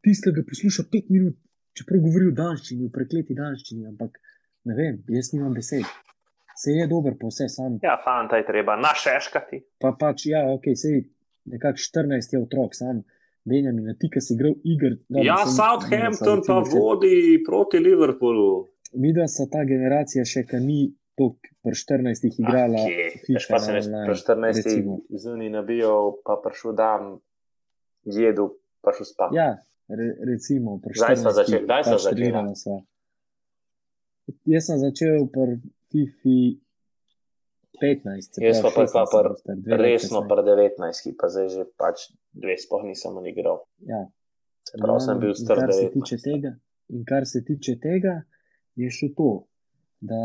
[0.07, 1.35] tisti, ki ga posluša pet minut,
[1.77, 4.19] čeprav govori v danščini, v prekleti danščini, ampak
[4.67, 5.87] ne vem, jaz nimam besed.
[6.57, 7.77] Se je dober, pa vse sam.
[7.83, 9.59] Ja, fanta je treba našeškati.
[9.83, 11.03] Pa pač, ja, ok, se je
[11.53, 13.03] nekako 14 je otrok, sam.
[13.47, 14.97] Benjamin, na ti, ki si igral igr.
[15.23, 18.65] Ja, Southampton pa vodi proti Liverpoolu.
[18.99, 20.81] Mi, da so ta generacija še, ki ni
[21.17, 22.83] toliko pri 14 igrala.
[23.27, 27.17] Veš pa se ne pri 14 zunaj nabijal, pa prišel dan,
[28.05, 28.51] jedu,
[28.85, 29.33] pa šel spat.
[29.33, 29.49] Ja,
[29.89, 31.25] re, recimo, pri 14.
[31.25, 31.65] Kdaj?
[31.65, 32.55] Kdaj smo začeli?
[32.61, 32.77] Sva.
[34.45, 35.57] Jaz sem začel pri
[35.91, 36.39] FIFI
[37.81, 38.41] 15.
[38.43, 39.33] Jaz pa pa pr,
[39.79, 43.63] resno pri 19, ki pa zdaj že pač dve spoh nisem igral.
[43.85, 44.05] Ja.
[44.77, 46.57] Prav sem bil star 19.
[46.87, 48.21] In kar se tiče tega,
[48.79, 49.47] je še to,
[49.99, 50.19] da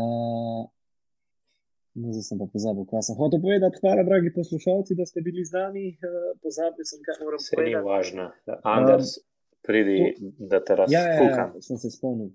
[1.93, 3.77] No, zdaj sem pa pozabil, kaj sem hotel povedati.
[3.81, 5.83] Hvala, dragi poslušalci, da ste bili z nami.
[6.01, 7.69] Uh, pozabil sem, kaj moram povedati.
[7.69, 8.23] Ni važno.
[8.65, 9.25] Anders, um,
[9.67, 10.95] pridi, to, da te razumem.
[10.97, 12.31] Ja, ja, ja, sem se spomnil.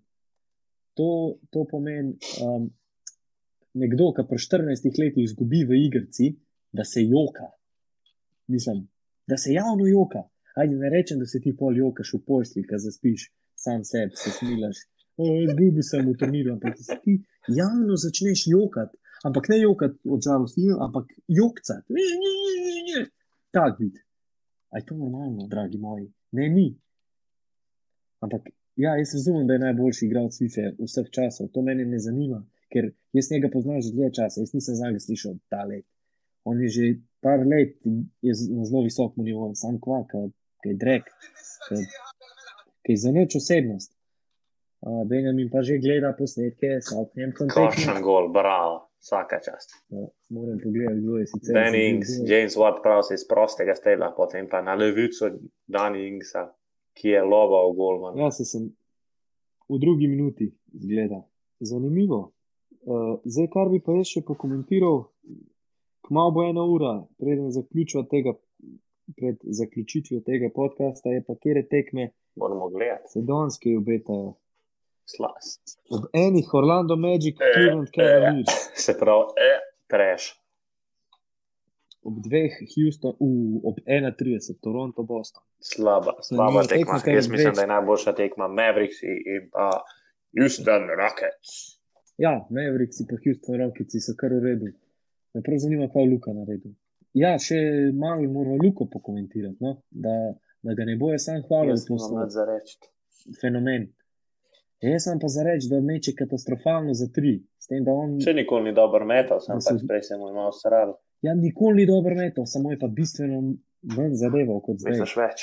[0.98, 1.08] To,
[1.50, 2.68] to pomeni, um,
[3.82, 6.30] nekdo, ki pri 14 letih izgubi v igrci,
[6.70, 7.50] da se joka.
[8.54, 8.84] Mislim,
[9.26, 10.22] da se javno joka.
[10.54, 13.26] Ajde, ne rečem, da se ti pol jokaš v posli, ki zaspiš
[13.58, 14.86] sam sebi, se smilaš.
[15.18, 17.18] Zgubi sem v turniru, ampak ti
[17.50, 18.94] javno začneš jokati
[19.24, 21.94] ampak ne jokati od žalosti, ampak jokati.
[23.50, 23.96] Tak vid.
[24.70, 26.68] Aj to normalno, dragi moji, ne mi.
[28.20, 31.48] Ampak ja, jaz razumem, da je najboljši igralec FIFA vseh časov.
[31.54, 32.42] To mene ne zanima,
[32.72, 35.86] ker jaz njega poznam že dlje časa, jaz nisem za njega slišal ta let.
[36.44, 36.84] On je že
[37.20, 41.08] par let na zelo visokem nivoju, sam kva, ki je drek,
[42.84, 43.94] ki je za noč osebnost.
[44.80, 47.48] Uh, Benjamin pa že gleda posnetke, Southampton.
[47.50, 49.70] Kakšen gol, bravo vsaka čast.
[49.88, 51.54] Ja, moram pogledati, kdo je sicer.
[51.54, 55.30] Danny Ings, James Watt, prav se iz prostega stela, potem pa na levico
[55.66, 56.48] Danny Ingsa,
[56.92, 58.18] ki je lova v golman.
[58.18, 58.70] Ja, se sem
[59.68, 61.22] v drugi minuti zgleda.
[61.60, 62.32] Zanimivo.
[62.82, 65.02] Uh, zdaj, kar bi pa jaz še pokomentiral,
[66.08, 68.36] kmalo bo ena ura, preden zaključijo tega.
[69.16, 72.10] Pred zaključitvijo tega podcasta je pa, kje je tekme.
[72.36, 73.08] Moramo gledati.
[73.14, 74.34] Sedonski obetajo.
[75.08, 75.60] Slas.
[75.90, 78.56] Ob enih Orlando Magic, Cleveland Cavaliers.
[78.84, 79.52] Se pravi, e,
[79.88, 80.34] preš.
[82.02, 85.42] Ob dveh Houston, uh, ob 31, Toronto, Boston.
[85.60, 87.00] Slaba, slaba tekma.
[87.00, 87.14] tekma.
[87.14, 89.70] Jaz mislim, da je najboljša tekma Mavericks in pa
[90.38, 91.50] Houston Rockets.
[92.18, 94.72] Ja, Mavericks in pa Houston Rockets so kar v redu.
[95.34, 96.72] Me prav zanima, kaj je Luka naredil.
[97.16, 97.58] Ja, še
[97.94, 99.80] malo moramo Luko pokomentirati, no?
[99.90, 100.14] da,
[100.62, 102.78] da ga ne boje sam vam za reči.
[103.40, 103.88] Fenomen.
[104.80, 107.40] Jaz sem pa za reči, da meče katastrofalno za tri.
[107.68, 108.14] Tem, on...
[108.22, 110.94] Če nikoli ni dober metal, sem pač prej se mu imel srado.
[111.26, 113.40] Ja, nikoli ni dober metal, samo je pa bistveno
[113.96, 114.94] manj zadeval kot zdaj.
[114.94, 115.42] Misliš več?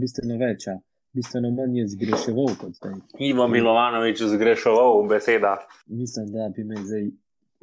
[0.00, 0.76] Bistveno več, ja.
[1.18, 2.94] Bistveno manj je zgreševal kot zdaj.
[3.26, 5.56] Ivo Milovanovič zgreševal v beseda.
[5.90, 7.10] Mislim, da bi me zdaj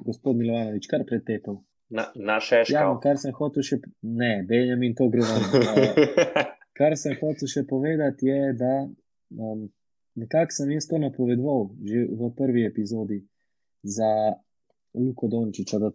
[0.03, 1.61] gospod Milovanovič kar pretepal.
[1.89, 2.75] Na, na še še.
[2.75, 3.79] Ja, kar sem hotel še.
[4.03, 5.47] Ne, Benjamin to gre vam.
[6.77, 8.73] kar sem hotel še povedati je, da
[9.29, 9.67] Um,
[10.17, 13.21] Nekako sem jaz to napovedal že v prvi epizodi
[13.83, 14.33] za
[14.93, 15.91] Luko Dončiča, da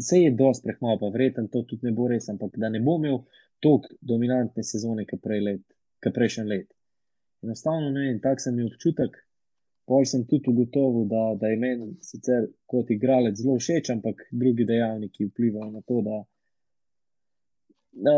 [0.00, 2.98] se je dosti prehmal, pa vreten to tudi ne bo res, ampak da ne bo
[3.00, 3.22] imel
[3.64, 5.22] toliko dominantne sezone, kot
[6.14, 6.68] prejšnji let.
[7.42, 9.16] Enostavno ne vem, tak sem imel občutek.
[9.88, 14.68] Pol sem tudi ugotovil, da, da je meni sicer kot igralec zelo všeč, ampak drugi
[14.68, 16.18] dejavniki vplivajo na to, da,
[18.04, 18.16] da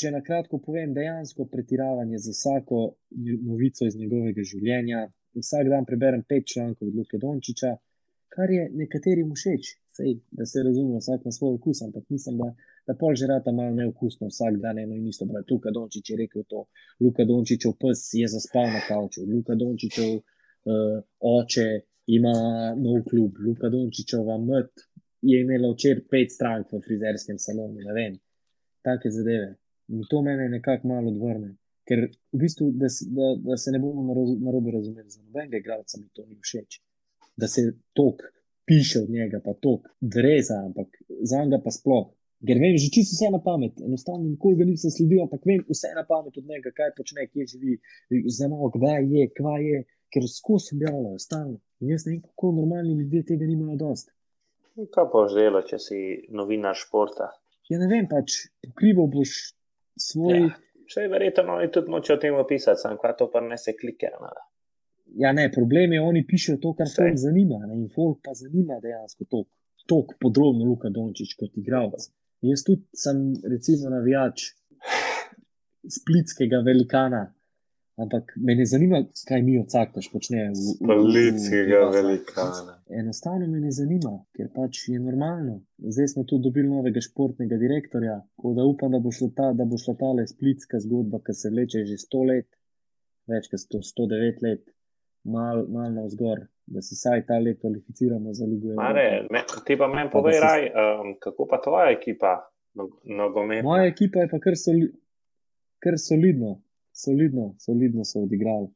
[0.00, 2.80] če na kratko povem, dejansko pretiravanje za vsako
[3.50, 5.06] novico iz njegovega življenja.
[5.38, 7.76] Vsak dan preberem pet člankov od Luka Dončiča,
[8.34, 12.54] kar je nekaterim všeč, Sej, da se razume, vsak na svoj okus, ampak mislim, da,
[12.86, 15.26] da pol že rata malo neokusno, vsak dan eno in isto.
[15.50, 16.64] Luka Dončič je rekel to,
[17.00, 21.68] Luka Dončičev pes je zaspal na kavču, Luka Dončičev uh, oče
[22.06, 22.34] ima
[22.76, 24.86] nov klub, Luka Dončičeva mt
[25.22, 28.14] je imela včeraj pet strank v frizerskem salonu, ne vem,
[28.86, 29.56] take zadeve.
[29.90, 31.54] In to mene nekako malo odvrne.
[31.88, 32.86] Ker v bistvu, da,
[33.16, 34.04] da, da se ne bomo
[34.38, 36.78] na robe razumeli, za nobenega igralca mi to ni všeč.
[37.36, 37.64] Da se
[37.98, 38.22] tok
[38.70, 42.10] piše od njega, pa tok dreza, ampak za njega pa sploh.
[42.46, 45.90] Ker vem že čisto vse na pamet, enostavno nikoli ga nisem sledil, ampak vem vse
[45.96, 47.74] na pamet od njega, kaj počne, kje živi,
[48.36, 49.82] znamo, kdaj je, kva je,
[50.14, 51.58] ker skozi objavljajo, stalno.
[51.80, 54.14] In jaz ne vem, kako normalni ljudje tega nimajo dost.
[54.94, 56.00] Kaj pa želo, če si
[56.32, 57.28] novinar športa?
[57.68, 59.34] Ja, ne vem, pač pokrival boš
[60.00, 60.40] svoj.
[60.40, 60.56] Ja.
[60.90, 64.08] Še verjetno oni tudi nočejo o tem opisati, samo kaj to pa ne se klike.
[64.10, 64.30] Ne?
[65.22, 67.60] Ja, ne, problem je, oni pišejo to, kar se jim zanima.
[67.66, 67.76] Ne?
[67.78, 69.44] In folk pa zanima dejansko to,
[69.86, 72.08] tako podrobno Luka Dončić kot igralec.
[72.46, 73.22] Jaz tudi sem,
[73.52, 74.48] recimo, navijač
[75.98, 77.28] splitskega velikana.
[78.00, 78.98] Ampak me ne zanima,
[79.28, 80.54] kaj mi od Caktaš počnejo.
[80.54, 82.76] Splitskega velikana.
[82.90, 85.58] Enostavno me ne zanima, ker pač je normalno.
[85.78, 89.64] Zdaj smo tu dobili novega športnega direktorja, tako da upam, da bo šla ta, da
[89.64, 92.48] bo šla ta le splitska zgodba, ki se vleče že 100 let,
[93.28, 94.64] več kot 100, 109 let,
[95.24, 98.74] malo mal na vzgor, da se vsaj ta let kvalificiramo za Ligo.
[98.74, 102.32] Mare, me, ti pa meni povej, se- raj, um, kako pa tvoja ekipa,
[102.74, 103.68] no- nogometna?
[103.68, 104.88] Moja ekipa je pa kar, soli,
[105.78, 106.56] kar solidno,
[107.04, 108.68] solidno, solidno so odigrali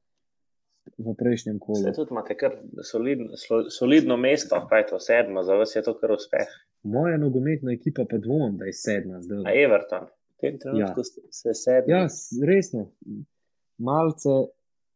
[0.98, 1.82] v prejšnjem kolu.
[1.82, 3.36] Se tudi imate kar solidno,
[3.70, 6.50] solidno mesto, kaj je to sedmo, za vas je to kar uspeh.
[6.82, 9.46] Moja nogometna ekipa pa dvomim, da je sedma zdaj.
[9.48, 11.30] A Everton, v tem trenutku ja.
[11.30, 11.92] se sedmi.
[11.92, 12.06] Ja,
[12.46, 12.90] resno.
[13.78, 14.34] Malce,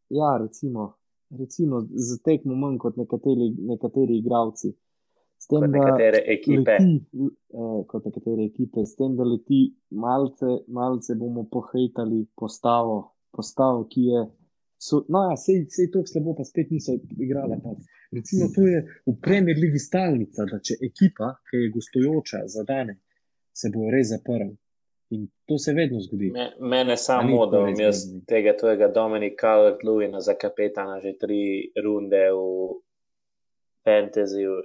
[0.08, 0.92] ja, recimo,
[1.30, 4.74] recimo za tekmo manj kot nekateri, nekateri igravci.
[5.38, 6.76] S tem, kot nekatere ekipe.
[6.82, 12.98] Leti, eh, kot nekatere ekipe, s tem, da leti, malce, malce bomo pohejtali postavo,
[13.32, 14.26] postavo ki je.
[14.78, 17.58] So, no, ja, sej, sej to slabo, pa spet niso igrali.
[18.14, 23.00] Recimo, to je v Premier League stalnica, da če ekipa, ki je gostujoča, zadane,
[23.52, 24.54] se bo res zaprl.
[25.10, 26.30] In to se vedno zgodi.
[26.30, 31.72] Me, mene samo, da bom res jaz tega tvojega Dominika Calvert-Lewina za kapetana že tri
[31.84, 32.42] runde v
[33.88, 34.58] fantasyju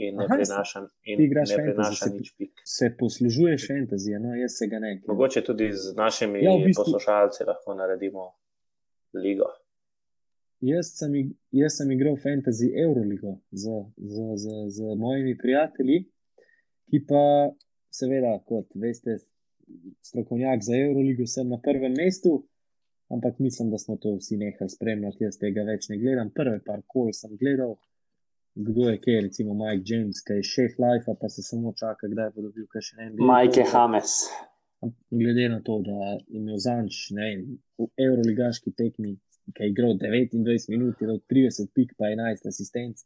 [0.00, 2.52] in ne Aha, prinaša, in ne fantasy, prinaša se- nič pik.
[2.66, 4.90] Se poslužuješ fantazije, no, jaz se ga ne.
[4.96, 8.24] ker- Mogoče tudi z našimi Ja, v bistvu- poslušalci lahko naredimo
[9.14, 9.48] ligo.
[10.62, 11.12] Jaz sem,
[11.52, 13.64] jaz sem igral fantasy Euroligo z,
[13.96, 15.98] z, z, z mojimi prijatelji,
[16.86, 17.22] ki pa,
[17.90, 19.16] seveda, kot veste,
[20.02, 22.42] strokovnjak za Euroligo, sem na prvem mestu,
[23.08, 25.24] ampak mislim, da smo to vsi nehali spremljati.
[25.24, 26.30] Jaz tega več ne gledam.
[26.30, 27.76] Prve par kol sem gledal,
[28.54, 32.30] kdo je kje, recimo Mike James, ki je šef Life, pa se samo čaka, kdaj
[32.34, 34.14] bo dobil še en Majke Hames.
[35.10, 39.16] Glede na to, da je imel zanč ne, vem, v Euroligaški tekmi,
[39.54, 43.04] ki je igral 29 minut, je dal 30 pik, pa 11 asistenc,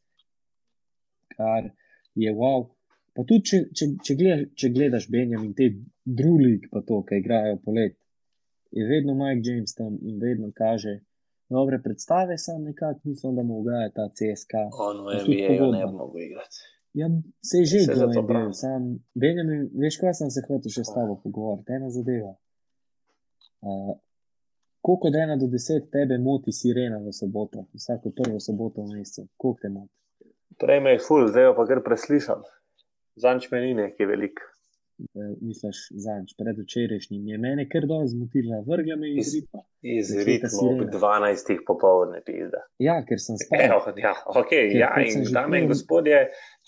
[1.35, 1.71] kar
[2.15, 2.69] je wow.
[3.15, 5.69] Pa tudi, če, če, če, gledaš, če gledaš Benjamin, te
[6.05, 7.99] drugi, pa to, ki igrajo polet,
[8.75, 10.99] je vedno Mike James tam in vedno kaže
[11.55, 14.55] dobre predstave, sam nekako mislim, da mu ugaja ta CSK.
[14.89, 16.63] On v NBA ne bi mogel igrati.
[16.95, 17.09] Ja,
[17.43, 18.83] se je že igral sam
[19.15, 22.31] Benjamin, veš, kaj sem se hotel še s tabo pogovoriti, ena zadeva.
[23.65, 23.97] Uh,
[24.85, 29.27] koliko od ena do deset tebe moti sirena v soboto, vsako prvo soboto v mesecu?
[29.37, 29.95] Koliko te moti?
[30.63, 32.47] Prej me je ful, zdaj pa kar preslišam.
[33.19, 34.39] Zanč me ni neki velik.
[35.13, 39.63] Uh, misliš, zanč, predvčerajšnjim je mene kar dobro zmotila, vrgla me iz ritma.
[39.83, 40.99] Iz Začeta ritma ob sirena.
[40.99, 41.63] 12.
[41.67, 42.63] popovdne pizda.
[42.79, 43.65] Ja, ker sem spal.
[43.67, 46.21] Evo, ja, okay, Ker ja, kot sem in dame in gospodje,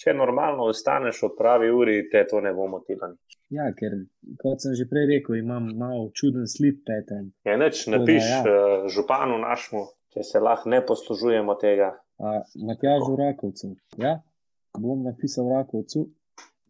[0.02, 3.14] če normalno ostaneš ob pravi uri, te to ne bo motilo.
[3.54, 3.94] Ja, ker
[4.42, 7.30] kot sem že prej rekel, imam malo čuden sleep pattern.
[7.46, 8.42] Ja, neč, da napiš ja.
[8.42, 8.66] ja.
[8.92, 11.94] županu našemu, če se lahko ne poslužujemo tega.
[12.66, 13.74] Matjažu Rakovcu.
[14.02, 14.18] Ja,
[14.78, 16.06] bom napisal Rakovcu,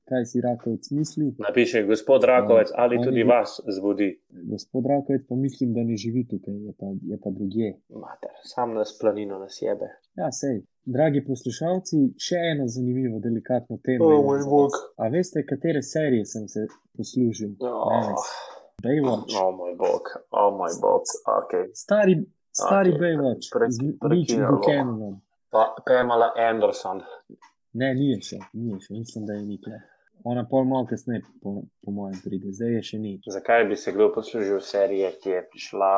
[0.07, 1.27] kaj si Rakovec misli.
[1.39, 4.09] Napiše gospod Rakovec, ali oni tudi bi- vas zbudi.
[4.45, 7.71] Gospod Rakovec pa mislim, da ne živi tukaj, je pa, je pa drugje.
[7.91, 9.89] Mater, sam nas planino nas jebe.
[10.15, 10.63] Ja, sej.
[10.87, 14.05] Dragi poslušalci, še eno zanimivo, delikatno temo.
[14.05, 14.71] O, imam moj za bog.
[14.71, 14.83] vas.
[14.97, 17.51] A veste, katere serije sem se poslužil?
[17.61, 18.15] Oh?
[18.83, 19.35] Baywatch.
[19.43, 21.03] o moj bog, o moj bog,
[21.35, 21.53] ok.
[21.75, 22.15] Stari,
[22.53, 24.57] stari Okej, Baywatch, pre- z prekinjamo.
[24.57, 25.15] Buchananom.
[25.51, 27.01] Pa Pamela Anderson.
[27.73, 29.81] Ne, ni je še, ni je še, mislim, da je nikle.
[30.25, 33.13] Ona pol malo kasneje, po, po mojem, pride, zdaj je še ni.
[33.31, 35.91] Zakaj bi se kdo poslužil serije, ki je prišla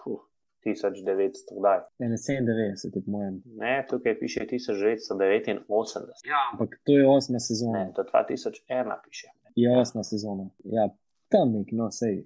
[0.00, 0.22] puh,
[0.66, 1.80] 1900 kdaj?
[1.98, 3.42] 91, po mojem.
[3.60, 6.24] Ne, tukaj piše 1989.
[6.24, 7.84] Ja, ampak to je osma sezona.
[7.84, 9.28] Ne, do 2001 piše.
[9.56, 10.48] Je osma sezona.
[10.64, 10.88] Ja,
[11.28, 12.24] tam nek, no, sej.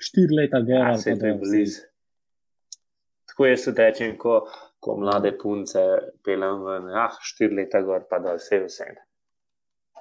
[0.00, 1.82] Štiri leta gora, Ja, se pa je blizu.
[3.26, 4.38] Tako jaz tudi rečem, ko,
[4.80, 5.82] ko mlade punce
[6.24, 8.86] pelem ven, ah, štiri leta gor, pa da vse vse.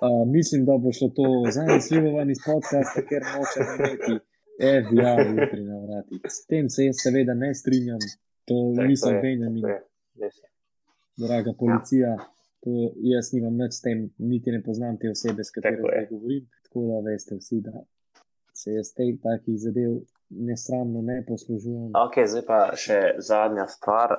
[0.01, 4.13] Uh, mislim, da bo šlo to zanesljivo ven iz podcasta, ker nočem imeti
[4.81, 6.21] FBI jutri na vratih.
[6.35, 7.99] S tem se jaz seveda ne strinjam.
[8.45, 9.63] To Tako nisem Benjamin,
[11.17, 12.17] draga policija.
[12.63, 12.71] To
[13.13, 16.47] jaz nimam nič s tem, niti ne poznam te osebe, s katero zdaj govorim.
[16.63, 17.83] Tako da veste vsi, da
[18.53, 21.91] se jaz teh takih zadev nesramno ne poslužujem.
[22.05, 24.17] Ok, zdaj pa še zadnja stvar,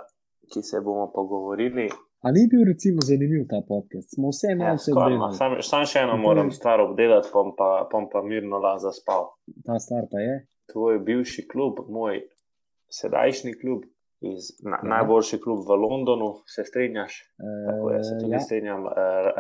[0.53, 1.89] ki se bomo pogovorili.
[2.27, 4.09] A ni bil recimo zanimiv ta podcast?
[4.11, 5.15] Smo vse Ja, malo se skoraj, no.
[5.17, 5.37] obdelali.
[5.37, 9.29] sam, sam še eno moram stvar obdelati, bom pa, bom pa mirno lahko zaspal.
[9.65, 10.35] Ta stvar pa je.
[10.67, 12.19] Tvoj bivši klub, moj
[12.91, 13.85] sedajšnji klub,
[14.23, 14.89] iz, na, Ja.
[14.91, 17.13] najboljši klub v Londonu, se strinjaš?
[17.39, 18.93] Uh, Tako jaz se tudi ja, strinjam, eh,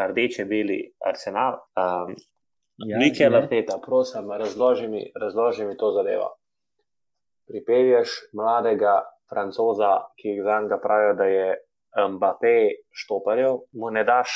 [0.06, 1.52] rdeče-beli arsenal.
[1.74, 2.14] Um,
[2.78, 3.38] Ja, Mikel je.
[3.38, 6.26] Arteta, prosim, razloži mi, razloži mi to zadevo.
[7.46, 8.94] Pripelješ mladega
[9.30, 11.46] francoza, ki za njega pravijo, da je
[11.96, 12.56] Mbappé
[12.92, 14.34] štoparjev, mu ne daš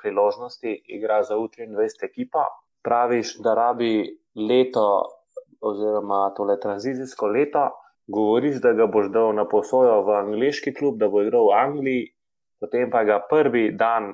[0.00, 2.46] priložnosti, igra za U23 ekipa,
[2.82, 4.86] praviš, da rabi leto
[5.60, 7.68] oziroma tole tranzicijsko leto,
[8.06, 12.08] govoriš, da ga boš dal na posojo v angliški klub, da bo igral v Angliji,
[12.60, 14.12] potem pa ga prvi dan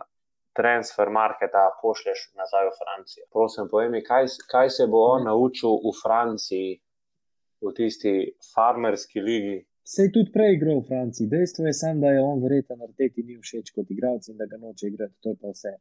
[0.56, 3.24] transfer marketa pošleš nazaj v Francijo.
[3.32, 6.76] Prosim, povej mi, kaj, kaj se bo on naučil v Franciji,
[7.62, 8.14] v tisti
[8.54, 9.58] farmerski ligi.
[9.86, 11.28] Se je tudi prej igral v Franciji.
[11.30, 14.48] Dejstvo je samo, da je on verjetno na teti ni všeč kot igralec in da
[14.50, 15.14] ga noče igrati.
[15.22, 15.72] To je pa vse.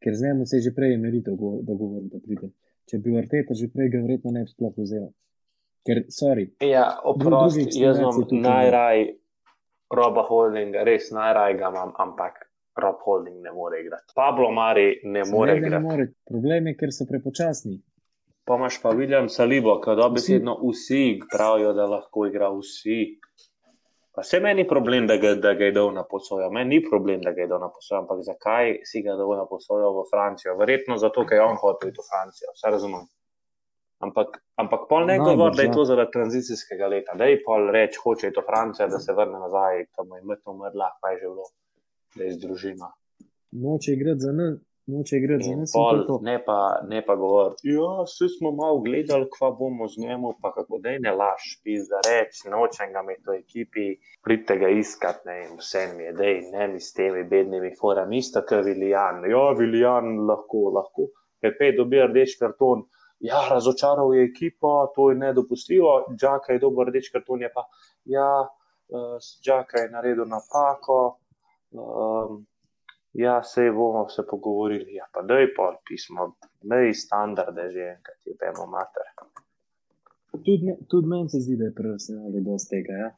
[0.00, 2.48] Ker z njim se je že prej emerito dogovoril, da pride.
[2.88, 5.10] Če bi bil Arteta že prej, ga verjetno ne bi sploh vzel.
[5.84, 9.04] Ker, sorry, Ja, oprosti, jaz imam najraj
[9.92, 12.48] Roba Holdinga, res najraj ga imam, ampak
[12.80, 14.12] Rob Holding ne more igrati.
[14.16, 16.08] Pablo Mari ne more ne more.
[16.24, 17.76] Problem je, ker so prepočasni.
[18.48, 23.18] Pa imaš pa William Salibo, ki dobesedno vsi pravijo, da lahko igra vsi.
[24.14, 26.48] Pa se meni ni problem, da ga, da ga je dal na posojo.
[26.50, 29.44] Meni ni problem, da ga je dal na posojo, ampak zakaj si ga dal na
[29.46, 30.56] posojo v Francijo?
[30.58, 33.04] Verjetno zato, ker je on hotel iti v Francijo, vse razumem.
[34.08, 35.74] Ampak, ampak pol ne Najbrž, govori, da je ja.
[35.74, 37.18] to zaradi tranzicijskega leta.
[37.20, 40.56] Da je pol reči, hoče iti v Francijo, da se vrne nazaj, tam je mrtvo
[40.56, 41.46] umrla, pa je že bilo,
[42.16, 42.90] da je z družino.
[43.60, 44.58] Noče igrati za nas,
[44.88, 45.72] noče igrati za nas.
[45.72, 46.18] to to.
[46.22, 46.58] ne pa,
[46.88, 50.94] ne pa govoriti, ja, vsi smo malo gledali, kva bomo z njemu, pa kako da
[50.98, 53.86] ne laž, pizda reč, nočem ga imeti v ekipi,
[54.24, 58.18] pridite ga iskat, ne, in vse mi je, dej, ne mi s temi bednimi forami,
[58.24, 59.24] isto kot Viljan.
[59.30, 61.10] Ja, Viljan lahko, lahko.
[61.40, 62.86] Pepe dobi rdeč karton.
[63.20, 65.92] Ja, razočaral je ekipo, to je nedopustljivo.
[66.20, 67.66] Džaka je dober rdeč karton, je pa,
[68.04, 71.18] ja, uh, Džaka je naredil napako.
[71.70, 72.46] Um,
[73.12, 74.94] Ja, se bomo se pogovorili.
[74.94, 79.02] Ja, pa da je pol pismo, mej standarde že enkrat, je pemo mater.
[80.34, 82.92] Tudi, me- tudi meni se zdi, da je Arsenalu dosti tega.
[82.94, 83.10] Ja.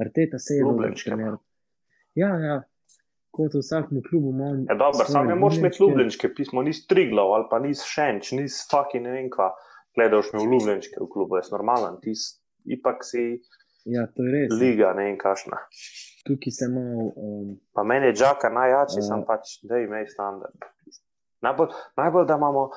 [0.00, 0.62] Arteta se je
[1.04, 1.36] trener.
[2.14, 2.62] Ja, ja.
[3.30, 4.60] Kot v vsakem klubu on.
[4.62, 6.34] Ja, dobro, svoje sam ne moreš imeti ljubljenčke.
[6.34, 9.50] pismo ni striglav ali pa ni šenč, ni staki ne vem kva.
[9.96, 13.40] Gledaš me v ljubljenčke v klubu, jaz normalen, ti s- ipak si
[13.84, 14.52] Ja, to je res.
[14.52, 15.56] liga, ne vem kašna.
[16.24, 17.12] Tukaj se malo.
[17.16, 19.02] Um, Pa meni je Džaka najjači, Ja.
[19.02, 20.54] sem pač, da imej standard.
[21.42, 22.70] Najbolj, najbolj, da imamo,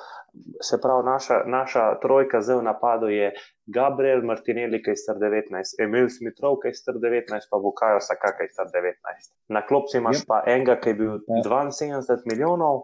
[0.60, 3.30] se pravi, naša, naša trojka zdaj v napadu je
[3.66, 8.34] Gabriel Martinelli, ki je star 19, Emil Smitrov, ki je star 19, pa Bukajo Saka,
[8.36, 9.32] ki je star 19.
[9.48, 10.26] Na klopci imaš Yep.
[10.26, 11.40] pa enega, ki je bil Ja.
[11.40, 12.82] 72 milijonov,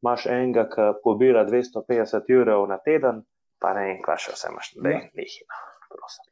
[0.00, 3.20] imaš enega, ki pobira 250 evrov na teden,
[3.60, 4.72] pa ne vem, kva še vse imaš.
[4.78, 5.00] Ne, Ja.
[5.14, 5.56] nehi, no,
[5.90, 6.24] prosim.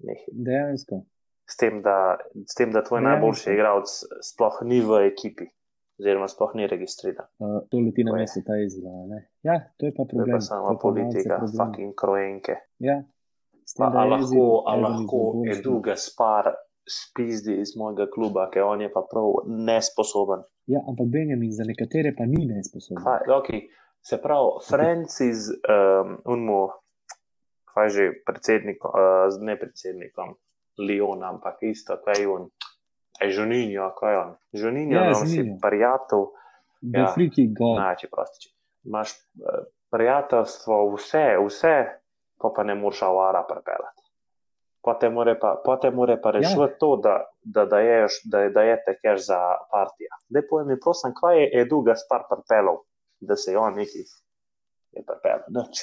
[0.00, 0.28] Nehi.
[0.34, 1.00] dejansko.
[1.46, 2.16] S tem, da,
[2.48, 3.10] s tem, da tvoj Dejansko.
[3.10, 3.90] najboljši igralec
[4.24, 5.44] sploh ni v ekipi,
[6.00, 7.26] oziroma sploh ni registriran.
[7.38, 8.92] Uh, to leti na mesto ta izla.
[9.10, 9.18] Ne?
[9.44, 10.36] Ja, to je pa To je problem.
[10.36, 11.58] pa sama to politika, problem.
[11.60, 12.56] fucking krojenke.
[12.78, 13.02] Ja,
[13.76, 15.20] tem, a je lahko, a lahko.
[15.52, 16.54] Edu Gaspar
[16.88, 20.42] spizdi iz mojega kluba, ker on je pa prav nesposoben.
[20.66, 23.02] Ja, ampak Benjamin za nekatere pa ni nesposoben.
[23.04, 23.68] Kva, okay.
[24.04, 26.68] Se pravi, Francis, um, unmu,
[27.72, 30.34] kaj že predsednik, uh, ne predsednikom,
[30.78, 32.48] Lion, ampak isto, kaj je on.
[33.20, 34.32] Je Žuninjo, kaj je on?
[34.52, 36.26] Žuninjo, Ja, ja, on si prijatelj.
[36.84, 37.12] Ja.
[37.14, 37.78] friki god.
[37.78, 38.50] Najči prostiči.
[38.84, 41.76] Imaš eh, prijateljstvo, vse, vse,
[42.40, 44.02] pa pa ne moreš avara pripeljati.
[44.84, 46.76] Potem more pa, potem more pa rešiti ja.
[46.80, 49.38] to, da, da, da, ješ, da, da je tekeš za
[49.70, 50.18] partijo.
[50.28, 52.82] Zdaj povem mi, prosim, kaj je Edu Gaspar pripeljal,
[53.20, 54.04] da se je on neki
[54.92, 55.02] je.
[55.48, 55.74] Nič,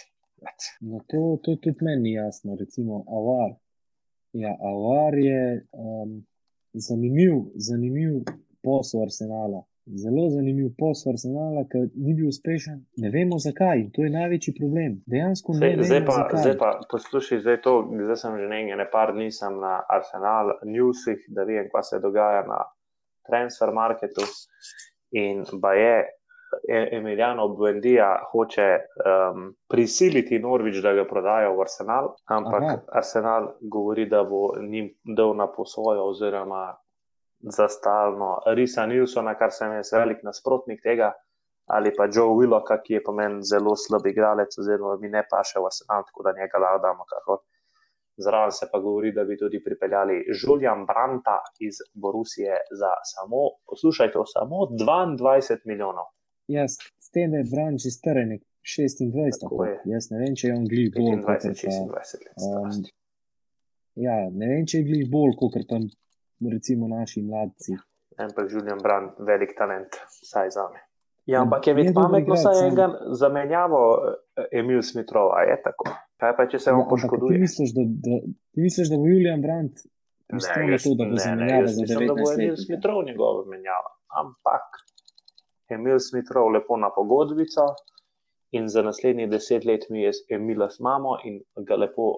[0.46, 0.60] nič.
[0.82, 2.56] No, to, to tudi meni ni jasno.
[2.60, 3.58] Recimo, avar.
[4.34, 6.24] Ja, avar je um,
[6.74, 8.24] zanimiv, zanimiv
[8.64, 9.64] posel Arsenala.
[9.86, 12.78] Zelo zanimiv posel Arsenala, ki ni bil uspešen.
[13.04, 13.80] Ne vemo zakaj.
[13.80, 15.02] in To je največji problem.
[15.06, 16.42] Dejansko ne vemo zdaj, pa, zakaj.
[16.46, 17.74] zdaj pa poslušaj, zdaj, to,
[18.06, 22.00] zdaj sem že nekaj ne par dni sem na Arsenal Newsih, da vidim, kaj se
[22.00, 22.64] dogaja na
[23.28, 24.24] transfer marketu.
[25.12, 25.96] In pa je
[26.68, 32.78] Emiliano Buendija hoče um, prisiliti Norvič, da ga prodajo v Arsenal, ampak Aha.
[33.00, 36.76] Arsenal govori, da bo njim dal na posojo oziroma
[37.40, 41.14] za stalno Risa Nilsona, kar sem jaz velik nasprotnik tega,
[41.72, 45.60] ali pa Joe Willocka, ki je po meni zelo slab igralec, oziroma mi ne paše
[45.60, 47.42] v Arsenal, tako da njega lahko damo kakor.
[48.22, 54.20] Zraven se pa govori, da bi tudi pripeljali Julian Branta iz Borusije za samo, poslušajte,
[54.34, 56.12] samo 22 milijonov.
[56.52, 59.78] Ja, s s tem, da je Branč iz Trene 26, Tako tako, je.
[59.86, 62.04] jaz ne vem, če je on glih bolj kot 25, pa.
[62.04, 62.92] 26 let um, starosti.
[64.00, 65.80] Ja, ne vem, če je glih bolj kot pa
[66.50, 67.76] recimo naši mladci.
[68.18, 70.80] Ampak Julian Brand, velik talent, vsaj za me.
[71.26, 72.62] Ja, ampak je dober pametno, saj ja.
[72.66, 75.92] enega zamenjavo eh, Emil Smitrova, je tako.
[76.18, 77.40] Kaj pa, če se Ja, on ampak Ti poškoduje?
[77.40, 78.16] misliš, da, da,
[78.52, 79.84] ti misliš, da bo Julian Brandt
[80.28, 82.34] pristal na jaz- to, da bo ne, ne, zamenjava jaz za mislim, da bo 19
[82.34, 82.64] Emil let?
[82.66, 83.92] Smitrov njegova menjava.
[84.22, 84.66] Ampak
[85.72, 87.66] Emil Smitrov lepo na pogodbico
[88.52, 92.18] in za naslednjih deset let mi je Emila smamo in ga lepo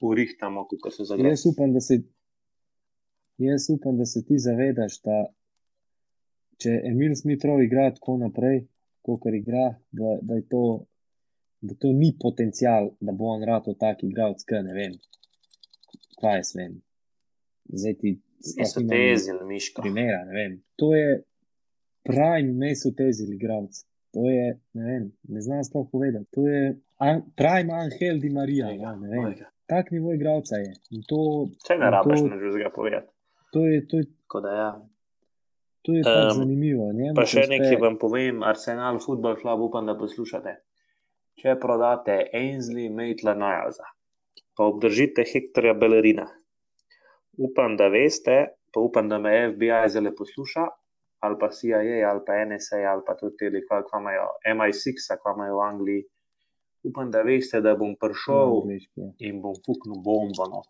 [0.00, 1.28] urihtamo, kako se zagrebe.
[1.28, 2.02] Jaz upam, da se,
[3.38, 5.24] jaz upam, da se ti zavedaš, da
[6.58, 8.64] če Emil Smitrov igra tako naprej,
[9.02, 10.64] kot igra, da, da, je to,
[11.60, 14.98] da to ni potencial, da bo on rad tak igralec, kaj ne vem.
[16.20, 16.78] Kaj jaz vem.
[17.68, 19.82] Zdaj ti sploh Niso nimam tezili, Miško.
[19.82, 20.58] primera, ne vem.
[20.80, 21.22] To je
[22.04, 23.80] prime meso tezil igralec.
[24.12, 26.26] To je, ne vem, ne znam sploh povedati.
[26.30, 26.60] To je
[26.98, 29.34] an, prime Angel Di Maria, ja, ne vem.
[29.66, 30.72] Tak nivo igralca je.
[30.90, 31.18] In to,
[31.58, 33.08] Če ne rabiš to- na drugega povedati.
[33.50, 34.70] to je, to je, Tako da ja.
[35.82, 36.92] to je Em, zanimivo.
[36.92, 40.54] Njemu Pa še uspe- nekaj vam povem, Arsenal Football Club, upam, da poslušate.
[41.34, 43.84] Če prodate Ainsley Maitla Nialsa,
[44.54, 46.26] pa obdržite Hektorja Bellerina,
[47.38, 48.36] upam, da veste,
[48.70, 50.66] pa upam, da me FBI zelo posluša,
[51.24, 55.18] ali pa CIA, ali pa NSA, ali pa tudi te, kva kva imajo MI6, a
[55.20, 56.02] kva imajo v Angliji.
[56.84, 58.58] Upam, da veste, da bom prišel
[59.00, 59.10] ja.
[59.28, 60.68] in bom fuknil bombo not.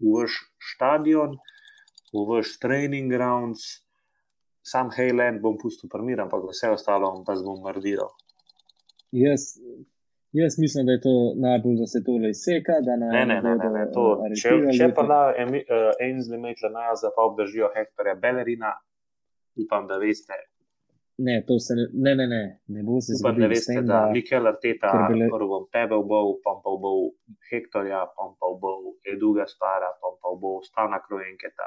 [0.00, 0.36] V vaš
[0.74, 1.38] stadion,
[2.12, 3.80] v vaš training grounds,
[4.62, 8.12] sam Heyland bom pustil primiran, ampak vse ostalo bom pa zbombardiral.
[9.16, 9.56] Jaz,
[10.36, 12.80] jaz mislim, da je to najbolj, da se tole izseka.
[12.84, 13.86] Da naj Ne, ne, ne, ne, bodo, ne.
[13.96, 14.04] To,
[14.36, 15.20] če, če pa pa- da
[16.04, 18.76] Ainsley Maitland Nialsa pa obdržijo Hektorja Bellerina,
[19.56, 20.34] upam, da veste,
[21.20, 23.86] Ne, to se ne, ne, ne, ne, ne bo se upam, da zgodilo veste, tem,
[23.86, 27.10] da da Mikel Arteta Bele- prvo bom tebe ubol, pom pa ubol
[27.50, 31.66] Hektorja, pom pa ubol Eduga Spara, pom pa ubol Stana Krojenketa.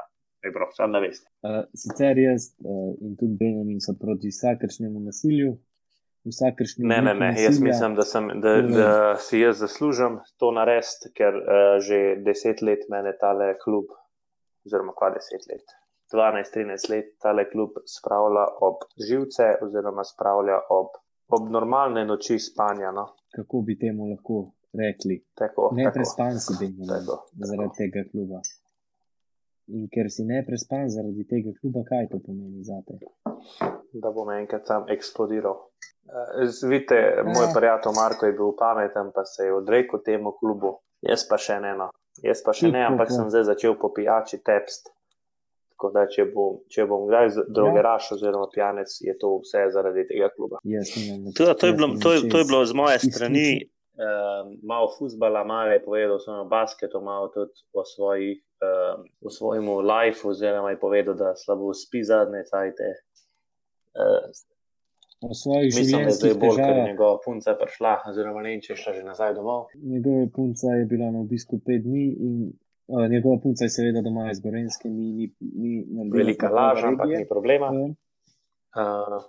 [0.54, 1.30] Prav, samo da veste.
[1.46, 5.54] Uh, sicer jaz uh, in tudi Benjamin so proti vsakršnemu nasilju,
[6.28, 7.30] vsakršni Ne, ne, ne.
[7.38, 7.68] Jaz nasilja.
[7.70, 12.60] mislim, da, sem, da, Tole- da si jaz zaslužim to narediti, ker uh, že deset
[12.62, 13.86] let mene tale klub,
[14.66, 15.64] oziroma kva deset let,
[16.12, 20.98] 12-13 let tale klub spravlja ob živce, oziroma spravlja ob,
[21.28, 22.92] ob normalne noči spanja.
[22.92, 23.08] No.
[23.36, 25.22] Kako bi temu lahko rekli?
[25.34, 28.42] Tako, Ne tako, prespan si, tako, zaradi tega kluba.
[29.74, 33.00] In ker si ne prespan zaradi tega kluba, kaj to pomeni za te?
[33.94, 35.54] da bom enkrat tam eksplodiral.
[36.04, 37.52] Uh, vidite, moj Ja.
[37.54, 41.74] prijatelj Marko je bil pameten, pa se je odrekel temu klubu, jaz pa še ne.
[41.76, 41.90] No.
[42.22, 44.90] Jaz pa še ne, ampak sem zdaj začel po pijači tepst.
[45.74, 50.28] Tako da, če bom, če bom kdaj drogeraš oziroma pijanec, je to vse zaradi tega
[50.30, 50.60] kluba.
[50.64, 52.98] Jaz nimam nič- To, to, je, bilo, nimam to, je, to je bilo z moje
[53.00, 53.48] strani,
[53.96, 59.66] um, malo futbola, malo je povedal o basketu, malo tudi o, svojih, um, o svojem
[59.82, 62.88] lifeu, oziroma je povedal, da slabo spi zadnje cajte.
[63.94, 64.30] Uh,
[65.22, 68.76] O svojih mislim, da je bolj, ker je njegova punca prišla, oziroma ne če je
[68.76, 69.66] šla že nazaj domov.
[69.74, 72.52] Njegova punca je bila na obisku pet dni in
[72.86, 77.08] uh, njegova punca je seveda doma iz Gorenske, ni, ni, ni naredila Velika laž, ampak
[77.08, 77.70] ni problema.
[77.70, 79.22] Uh,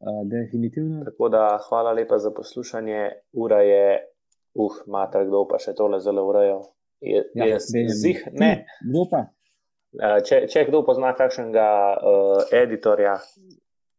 [0.00, 1.04] Uh, definitivno.
[1.04, 3.10] tako da hvala lepa za poslušanje.
[3.32, 3.98] Ura je,
[4.54, 6.60] uh, mater, kdo pa še tole zelo urejal.
[7.00, 7.88] Je, Ja, Benjamin.
[7.94, 9.24] zih, ne, Ti, Kdo pa?
[9.98, 11.66] Uh, Če, če kdo pozna kakšnega
[11.98, 13.16] uh, editorja,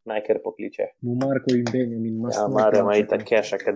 [0.07, 0.87] naj kar pokliče.
[1.01, 2.15] Marko in Benjamin.
[2.31, 3.75] Ja, Marja ima itak keša, kad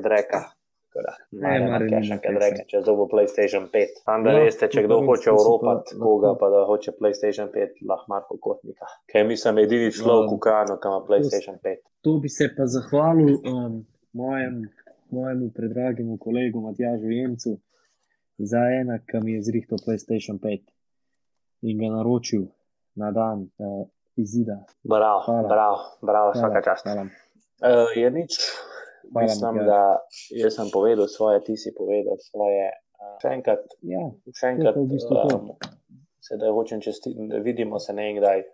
[1.90, 2.18] keša.
[2.40, 4.04] reka, če dobo PlayStation 5.
[4.06, 8.14] Tam da Ja, veste, če kdo hoče Evropati, koga pa da hoče PlayStation 5, lahko
[8.14, 8.90] Marko Kotnika.
[9.12, 11.84] Ker mislim, edini človek v Kanu, ki ima PlayStation 5.
[12.08, 13.80] To bi se pa zahvalil um,
[14.14, 14.64] mojem,
[15.10, 17.58] mojemu predragemu kolegu Matjažu Jemcu
[18.38, 20.62] za ena, ki mi je zrihtal PlayStation 5
[21.70, 22.48] in ga naročil
[22.96, 24.64] na dan uh, izida.
[24.84, 26.86] Bravo, bravo, bravo, vsaka čast.
[26.86, 27.08] Hvala.
[27.64, 28.32] Uh, je nič,
[29.16, 29.68] mislim, Matjaž.
[29.68, 29.82] da
[30.44, 32.72] jaz sem povedal svoje, ti si povedal svoje.
[33.22, 35.50] Še enkrat Ja, še enkrat, v bistvu um,
[36.24, 38.46] sedaj hočem čestiti, da vidimo se ne kdaj,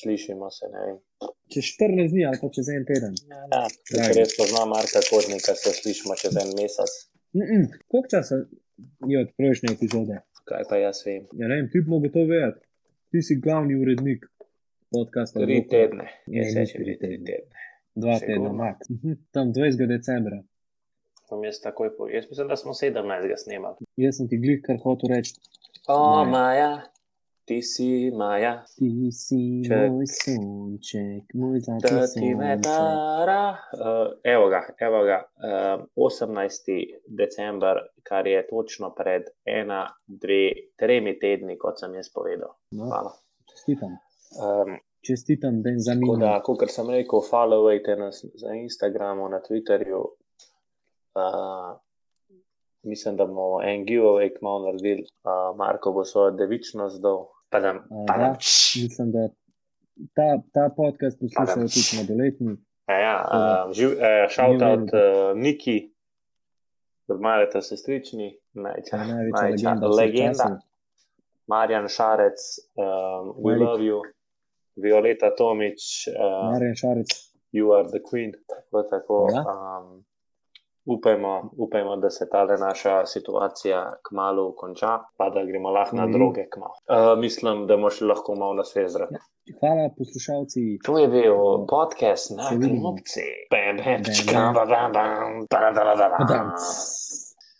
[0.00, 0.96] slišimo se ne
[1.52, 3.14] čez 14 dni ali pa čez en teden.
[3.52, 6.92] Ja, če res poznam Marka Kodnika, se slišimo čez en mesec.
[7.36, 7.64] Mm -mm.
[7.88, 8.34] Koliko časa
[9.10, 10.20] je od prejšnje epizode?
[10.48, 11.26] Kaj pa jaz vem?
[11.40, 12.64] Ja, ne vem, ti bi mogel to vedeti.
[13.10, 14.26] Ti si glavni urednik
[14.92, 15.40] podcasta.
[15.40, 16.06] Tri tedne.
[16.26, 17.40] Ne, Jaz rečem, tri tedne.
[17.98, 18.88] Dva tedna, max.
[18.90, 19.12] Mhm.
[19.30, 19.86] Tam 20.
[19.88, 20.38] decembra.
[21.30, 22.06] Bom jaz takoj po.
[22.08, 22.94] Jaz mislim, da smo 17.
[23.36, 23.76] snemali.
[23.96, 25.34] Jaz sem ti glih kar hotel reči.
[25.88, 26.24] O, Maja.
[26.26, 26.70] Maja,
[27.44, 29.90] ti si Maja, Ti si Ček.
[29.90, 32.62] moj sonček, moj zlati sonček.
[32.62, 33.44] tara.
[33.72, 33.88] Uh,
[34.24, 35.18] evo ga, evo ga.
[35.36, 36.72] Uh, 18.
[37.08, 40.42] december, kar je točno pred ena, dve,
[40.76, 42.52] tremi tedni, kot sem jaz povedal.
[42.70, 43.12] No, Hvala.
[43.46, 43.96] čestitam.
[44.34, 44.76] Um,
[45.06, 46.12] čestitam Benzaminu.
[46.12, 50.00] Tako da, kot sem rekel, followajte nas na Instagramu, na Twitterju.
[51.18, 51.78] Uh,
[52.82, 57.26] mislim, da bomo en giveaway kmalo naredili, uh, Marko bo svojo devičnost dal.
[57.50, 58.32] Padam, A, padam.
[58.32, 58.38] da,
[58.82, 59.28] mislim, da
[60.14, 62.56] ta, ta podcast poslušajo tudi mladoletni.
[62.88, 65.92] Ja, ja, uh, živ, uh, shout out uh, Niki,
[67.08, 70.60] Mareta sestrični, najča, največja najča, legenda legenda.
[71.46, 72.38] Marjan Šarec,
[72.76, 73.68] um, we Velik.
[73.68, 74.02] love you,
[74.78, 77.10] Violeta Tomič, uh, Marjan Šarec,
[77.52, 78.32] you are the queen.
[78.46, 79.44] Tako, tako, Hvala.
[79.80, 80.04] um,
[80.86, 84.86] upajmo, upajmo, da se ta naša situacija kmalo konča,
[85.16, 86.12] pa da gremo lahko na Mhm.
[86.12, 86.74] droge kmalo.
[86.86, 89.08] Uh, mislim, da boš lahko malo na svezra.
[89.10, 89.18] Ja.
[89.60, 90.60] hvala poslušalci.
[90.84, 91.34] To je bil
[91.66, 92.80] podcast na Se vidimo.
[92.82, 93.20] klopci.
[93.50, 94.68] Bam, bam, Bam, čkam, bam.
[94.68, 95.74] bam, bam, bam,
[96.18, 96.50] bam,